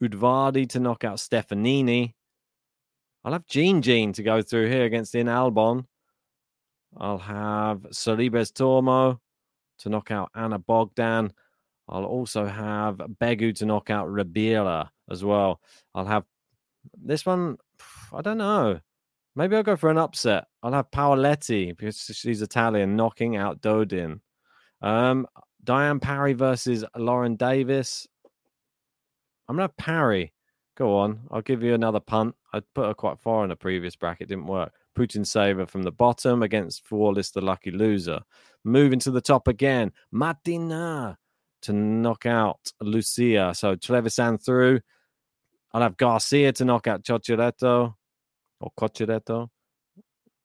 Udvardy 0.03 0.67
to 0.67 0.79
knock 0.81 1.05
out 1.05 1.19
Stefanini. 1.19 2.13
I'll 3.23 3.31
have 3.31 3.45
Jeanjean 3.47 4.13
to 4.15 4.23
go 4.23 4.41
through 4.41 4.67
here 4.67 4.83
against 4.83 5.15
In 5.15 5.27
Albon. 5.27 5.85
I'll 6.97 7.17
have 7.17 7.77
Sorribes 7.93 8.51
Tormo 8.51 9.19
to 9.79 9.89
knock 9.89 10.11
out 10.11 10.31
Ana 10.35 10.59
Bogdan. 10.59 11.31
I'll 11.87 12.03
also 12.03 12.45
have 12.45 12.97
Begu 12.97 13.55
to 13.55 13.65
knock 13.65 13.89
out 13.89 14.11
Ribiera 14.11 14.91
as 15.09 15.23
well. 15.23 15.61
I'll 15.95 16.07
have 16.07 16.25
this 17.01 17.25
one, 17.25 17.57
I 18.13 18.21
don't 18.21 18.37
know. 18.37 18.81
Maybe 19.33 19.55
I'll 19.55 19.63
go 19.63 19.77
for 19.77 19.91
an 19.91 19.97
upset. 19.97 20.47
I'll 20.61 20.73
have 20.73 20.91
Paoletti 20.91 21.77
because 21.77 22.01
she's 22.13 22.41
Italian 22.41 22.97
knocking 22.97 23.37
out 23.37 23.61
Dodin. 23.61 24.19
Um, 24.81 25.27
Diane 25.63 25.99
Parry 25.99 26.33
versus 26.33 26.85
Lauren 26.95 27.35
Davis. 27.35 28.07
I'm 29.47 29.55
gonna 29.55 29.69
Parry. 29.69 30.33
Go 30.75 30.97
on, 30.97 31.19
I'll 31.29 31.41
give 31.41 31.61
you 31.61 31.73
another 31.73 31.99
punt. 31.99 32.35
I 32.53 32.61
put 32.73 32.87
her 32.87 32.93
quite 32.93 33.19
far 33.19 33.43
in 33.43 33.51
a 33.51 33.55
previous 33.55 33.95
bracket, 33.95 34.29
didn't 34.29 34.45
work. 34.45 34.71
Putintseva 34.97 35.67
from 35.69 35.83
the 35.83 35.91
bottom 35.91 36.41
against 36.41 36.85
Flawless, 36.85 37.31
the 37.31 37.41
lucky 37.41 37.71
loser. 37.71 38.21
Moving 38.63 38.99
to 38.99 39.11
the 39.11 39.21
top 39.21 39.47
again, 39.47 39.91
Martina 40.11 41.17
to 41.63 41.73
knock 41.73 42.25
out 42.25 42.59
Lucia. 42.81 43.53
So 43.53 43.75
Trevisan 43.75 44.43
through. 44.43 44.79
I'll 45.73 45.81
have 45.81 45.97
Garcia 45.97 46.51
to 46.53 46.65
knock 46.65 46.87
out 46.87 47.03
Chochiretto 47.03 47.93
or 48.59 48.71
Cochiretto. 48.79 49.49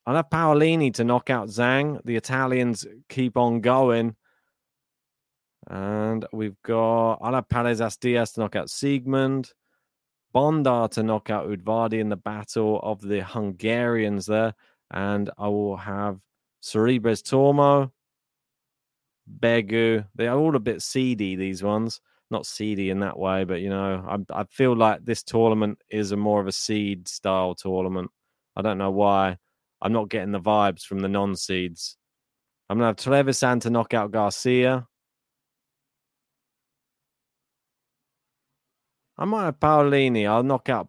I'll 0.06 0.16
have 0.16 0.30
Paolini 0.30 0.92
to 0.94 1.04
knock 1.04 1.30
out 1.30 1.48
Zhang. 1.48 2.00
The 2.04 2.16
Italians 2.16 2.86
keep 3.08 3.36
on 3.36 3.60
going. 3.60 4.16
And 5.68 6.26
we've 6.32 6.60
got 6.62 7.14
I'll 7.22 7.34
have 7.34 7.48
to 7.48 8.30
knock 8.36 8.56
out 8.56 8.68
Siegemund. 8.68 9.52
Bondar 10.34 10.90
to 10.90 11.02
knock 11.02 11.30
out 11.30 11.48
Udvardy 11.48 12.00
in 12.00 12.08
the 12.08 12.16
battle 12.16 12.80
of 12.82 13.00
the 13.00 13.22
Hungarians 13.22 14.26
there. 14.26 14.54
And 14.90 15.30
I 15.38 15.48
will 15.48 15.76
have 15.76 16.18
Sorribes 16.62 17.22
Tormo, 17.22 17.92
Begu. 19.40 20.06
They 20.14 20.26
are 20.26 20.38
all 20.38 20.56
a 20.56 20.60
bit 20.60 20.82
seedy, 20.82 21.36
these 21.36 21.62
ones. 21.62 22.00
Not 22.30 22.46
seedy 22.46 22.90
in 22.90 23.00
that 23.00 23.18
way, 23.18 23.44
but 23.44 23.60
you 23.60 23.68
know, 23.68 24.04
I, 24.08 24.40
I 24.40 24.44
feel 24.44 24.74
like 24.74 25.04
this 25.04 25.22
tournament 25.22 25.78
is 25.88 26.10
a 26.10 26.16
more 26.16 26.40
of 26.40 26.48
a 26.48 26.52
seed 26.52 27.06
style 27.06 27.54
tournament. 27.54 28.10
I 28.56 28.62
don't 28.62 28.78
know 28.78 28.90
why. 28.90 29.38
I'm 29.80 29.92
not 29.92 30.08
getting 30.08 30.32
the 30.32 30.40
vibes 30.40 30.82
from 30.82 31.00
the 31.00 31.08
non 31.08 31.36
seeds. 31.36 31.96
I'm 32.68 32.78
going 32.78 32.94
to 32.94 33.10
have 33.10 33.26
Trevisan 33.26 33.60
to 33.60 33.70
knock 33.70 33.92
out 33.92 34.10
Garcia. 34.10 34.86
I 39.16 39.24
might 39.24 39.44
have 39.44 39.60
Paolini. 39.60 40.26
I'll 40.28 40.42
knock 40.42 40.68
out 40.68 40.88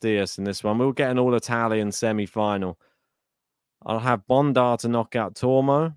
Diaz 0.00 0.38
in 0.38 0.44
this 0.44 0.62
one. 0.62 0.78
We'll 0.78 0.92
get 0.92 1.10
an 1.10 1.18
all 1.18 1.34
Italian 1.34 1.90
semi 1.90 2.26
final. 2.26 2.78
I'll 3.84 3.98
have 3.98 4.26
Bondar 4.28 4.78
to 4.80 4.88
knock 4.88 5.16
out 5.16 5.34
Tormo. 5.34 5.94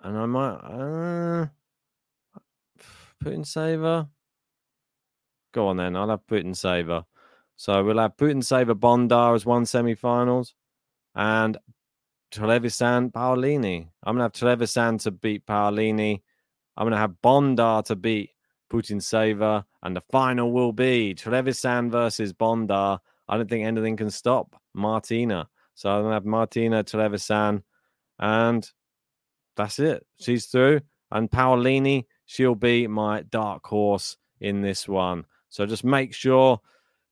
And 0.00 0.18
I 0.18 0.26
might 0.26 0.56
uh, 0.56 1.46
Putintseva. 3.22 4.08
Go 5.52 5.68
on 5.68 5.76
then. 5.76 5.96
I'll 5.96 6.08
have 6.08 6.26
Putintseva. 6.26 7.04
So 7.56 7.84
we'll 7.84 7.98
have 7.98 8.16
Putintseva 8.16 8.74
Bondar 8.74 9.34
as 9.34 9.46
one 9.46 9.66
semi 9.66 9.94
finals 9.94 10.54
and 11.14 11.58
Trevisan 12.32 13.12
Paolini. 13.12 13.88
I'm 14.02 14.16
to 14.16 14.22
have 14.22 14.32
Trevisan 14.32 15.00
to 15.02 15.10
beat 15.10 15.46
Paolini. 15.46 16.22
I'm 16.76 16.90
to 16.90 16.96
have 16.96 17.14
Bondar 17.22 17.84
to 17.84 17.96
beat 17.96 18.33
Putintseva. 18.70 19.64
And 19.82 19.96
the 19.96 20.00
final 20.00 20.52
will 20.52 20.72
be 20.72 21.14
Trevisan 21.14 21.90
versus 21.90 22.32
Bondar. 22.32 22.98
I 23.28 23.36
don't 23.36 23.48
think 23.48 23.66
anything 23.66 23.96
can 23.96 24.10
stop 24.10 24.60
Martina. 24.74 25.48
So 25.74 25.90
I'm 25.90 26.04
to 26.04 26.10
have 26.10 26.24
Martina 26.24 26.84
Trevisan. 26.84 27.62
And 28.18 28.70
that's 29.56 29.78
it. 29.78 30.06
She's 30.20 30.46
through. 30.46 30.80
And 31.10 31.30
Paolini, 31.30 32.06
she'll 32.26 32.54
be 32.54 32.86
my 32.86 33.22
dark 33.22 33.66
horse 33.66 34.16
in 34.40 34.60
this 34.60 34.88
one. 34.88 35.24
So 35.48 35.66
just 35.66 35.84
make 35.84 36.12
sure 36.14 36.60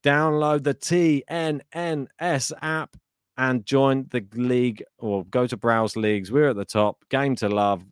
download 0.03 0.65
the 0.65 0.75
TNNS 0.75 2.53
app 2.61 2.97
and 3.37 3.65
join 3.65 4.07
the 4.11 4.27
league 4.35 4.83
or 4.99 5.25
go 5.27 5.47
to 5.47 5.57
browse 5.57 5.97
leagues. 5.97 6.31
We're 6.31 6.51
at 6.51 6.57
the 6.57 6.65
top. 6.65 7.05
Game 7.09 7.37
to 7.37 7.49
love, 7.49 7.85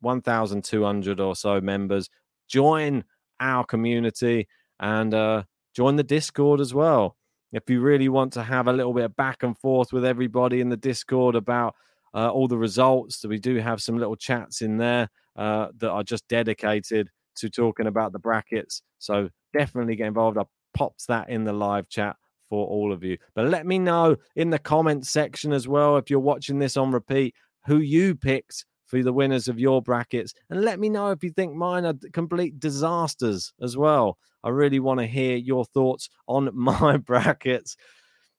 1,200 0.00 1.20
or 1.20 1.34
so 1.34 1.60
members. 1.60 2.10
Join 2.48 3.04
our 3.40 3.64
community 3.64 4.48
and 4.80 5.14
uh, 5.14 5.42
join 5.74 5.96
the 5.96 6.02
Discord 6.02 6.60
as 6.60 6.74
well. 6.74 7.16
If 7.52 7.70
you 7.70 7.80
really 7.80 8.08
want 8.08 8.32
to 8.34 8.42
have 8.42 8.66
a 8.66 8.72
little 8.72 8.92
bit 8.92 9.04
of 9.04 9.16
back 9.16 9.42
and 9.42 9.56
forth 9.56 9.92
with 9.92 10.04
everybody 10.04 10.60
in 10.60 10.68
the 10.68 10.76
Discord 10.76 11.34
about 11.34 11.74
uh, 12.14 12.30
all 12.30 12.48
the 12.48 12.58
results, 12.58 13.24
we 13.24 13.38
do 13.38 13.56
have 13.56 13.80
some 13.80 13.96
little 13.96 14.16
chats 14.16 14.60
in 14.60 14.76
there 14.76 15.08
uh, 15.36 15.68
that 15.78 15.90
are 15.90 16.02
just 16.02 16.26
dedicated 16.28 17.08
to 17.36 17.48
talking 17.48 17.86
about 17.86 18.12
the 18.12 18.18
brackets. 18.18 18.82
So 18.98 19.30
definitely 19.56 19.96
get 19.96 20.08
involved. 20.08 20.36
I 20.36 20.44
pops 20.74 21.06
that 21.06 21.28
in 21.28 21.44
the 21.44 21.52
live 21.52 21.88
chat 21.88 22.16
for 22.48 22.66
all 22.66 22.92
of 22.92 23.02
you. 23.02 23.18
But 23.34 23.48
let 23.48 23.66
me 23.66 23.78
know 23.78 24.16
in 24.36 24.50
the 24.50 24.58
comments 24.58 25.10
section 25.10 25.52
as 25.52 25.68
well 25.68 25.96
if 25.96 26.10
you're 26.10 26.20
watching 26.20 26.58
this 26.58 26.76
on 26.76 26.92
repeat 26.92 27.34
who 27.66 27.78
you 27.78 28.14
picked 28.14 28.64
for 28.88 29.02
the 29.02 29.12
winners 29.12 29.46
of 29.46 29.60
your 29.60 29.80
brackets. 29.80 30.34
And 30.50 30.62
let 30.62 30.80
me 30.80 30.88
know 30.88 31.10
if 31.10 31.22
you 31.22 31.30
think 31.30 31.54
mine 31.54 31.84
are 31.84 31.94
complete 32.12 32.58
disasters 32.58 33.52
as 33.62 33.76
well. 33.76 34.18
I 34.42 34.48
really 34.48 34.80
want 34.80 34.98
to 35.00 35.06
hear 35.06 35.36
your 35.36 35.64
thoughts 35.66 36.08
on 36.26 36.50
my 36.54 36.96
brackets 36.96 37.76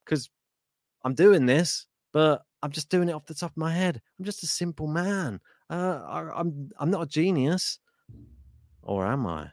because 0.04 0.30
I'm 1.06 1.14
doing 1.14 1.46
this, 1.46 1.86
but 2.12 2.42
I'm 2.62 2.72
just 2.72 2.90
doing 2.90 3.10
it 3.10 3.14
off 3.14 3.26
the 3.26 3.34
top 3.34 3.52
of 3.52 3.58
my 3.58 3.74
head. 3.74 4.02
I'm 4.18 4.26
just 4.26 4.44
a 4.44 4.48
simple 4.48 4.88
man. 4.88 5.40
Uh, 5.70 6.02
I, 6.06 6.40
I'm 6.40 6.72
I'm 6.80 6.90
not 6.90 7.04
a 7.04 7.08
genius, 7.08 7.80
or 8.82 9.06
am 9.06 9.28
I? 9.28 9.50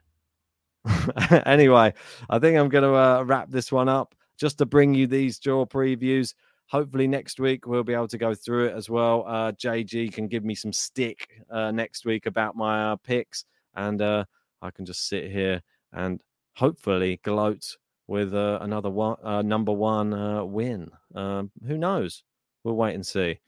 anyway, 1.46 1.92
I 2.30 2.38
think 2.38 2.58
I'm 2.58 2.70
going 2.70 2.84
to 2.84 2.94
uh, 2.94 3.22
wrap 3.22 3.50
this 3.50 3.70
one 3.70 3.88
up 3.88 4.14
just 4.38 4.58
to 4.58 4.66
bring 4.66 4.94
you 4.94 5.06
these 5.06 5.38
draw 5.38 5.66
previews. 5.66 6.34
Hopefully, 6.68 7.06
next 7.06 7.38
week 7.38 7.66
we'll 7.66 7.84
be 7.84 7.94
able 7.94 8.08
to 8.08 8.18
go 8.18 8.34
through 8.34 8.66
it 8.66 8.74
as 8.74 8.90
well. 8.90 9.24
Uh, 9.26 9.52
JG 9.52 10.12
can 10.12 10.26
give 10.26 10.44
me 10.44 10.54
some 10.56 10.72
stick 10.72 11.40
uh, 11.48 11.70
next 11.70 12.04
week 12.04 12.26
about 12.26 12.56
my 12.56 12.90
uh, 12.90 12.96
picks, 12.96 13.44
and 13.76 14.02
uh, 14.02 14.24
I 14.62 14.72
can 14.72 14.84
just 14.84 15.08
sit 15.08 15.30
here 15.30 15.62
and 15.92 16.20
hopefully 16.56 17.20
gloat 17.22 17.76
with 18.08 18.34
uh, 18.34 18.58
another 18.62 18.90
one, 18.90 19.16
uh, 19.22 19.42
number 19.42 19.72
one 19.72 20.50
win. 20.50 20.90
Um, 21.14 21.52
who 21.66 21.78
knows? 21.78 22.24
We'll 22.64 22.74
wait 22.74 22.96
and 22.96 23.06
see. 23.06 23.38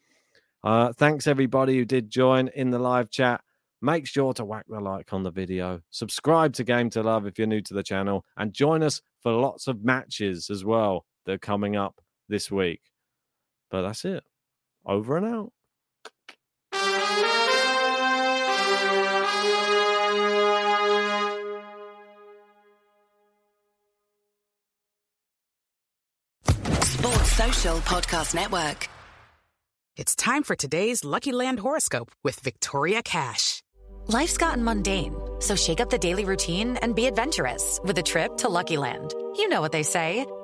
thanks 0.64 1.26
everybody 1.26 1.76
who 1.76 1.84
did 1.84 2.10
join 2.10 2.48
in 2.48 2.70
the 2.70 2.78
live 2.78 3.10
chat. 3.10 3.40
Make 3.82 4.06
sure 4.06 4.32
to 4.34 4.44
whack 4.44 4.66
the 4.68 4.80
like 4.80 5.12
on 5.12 5.24
the 5.24 5.30
video, 5.30 5.80
subscribe 5.90 6.52
to 6.54 6.64
Game 6.64 6.90
to 6.90 7.02
Love 7.02 7.26
if 7.26 7.36
you're 7.36 7.46
new 7.48 7.62
to 7.62 7.74
the 7.74 7.82
channel, 7.82 8.24
and 8.36 8.52
join 8.52 8.84
us 8.84 9.02
for 9.22 9.32
lots 9.32 9.66
of 9.66 9.84
matches 9.84 10.50
as 10.50 10.64
well 10.64 11.04
that 11.26 11.32
are 11.32 11.38
coming 11.38 11.74
up 11.74 12.00
this 12.28 12.50
week. 12.50 12.80
But 13.70 13.82
that's 13.82 14.04
it. 14.04 14.24
Over 14.86 15.16
and 15.18 15.26
out. 15.26 15.52
Sports 26.82 27.32
Social 27.32 27.78
Podcast 27.78 28.34
Network. 28.34 28.88
It's 29.96 30.14
time 30.14 30.44
for 30.44 30.54
today's 30.54 31.04
Lucky 31.04 31.32
Land 31.32 31.58
horoscope 31.58 32.12
with 32.22 32.38
Victoria 32.40 33.02
Cash. 33.02 33.62
Life's 34.06 34.38
gotten 34.38 34.64
mundane, 34.64 35.14
so 35.40 35.56
shake 35.56 35.80
up 35.80 35.90
the 35.90 35.98
daily 35.98 36.24
routine 36.24 36.76
and 36.76 36.94
be 36.94 37.06
adventurous 37.06 37.80
with 37.84 37.98
a 37.98 38.02
trip 38.02 38.36
to 38.38 38.48
Lucky 38.48 38.76
Land. 38.76 39.12
You 39.36 39.48
know 39.48 39.60
what 39.60 39.72
they 39.72 39.82
say. 39.82 40.24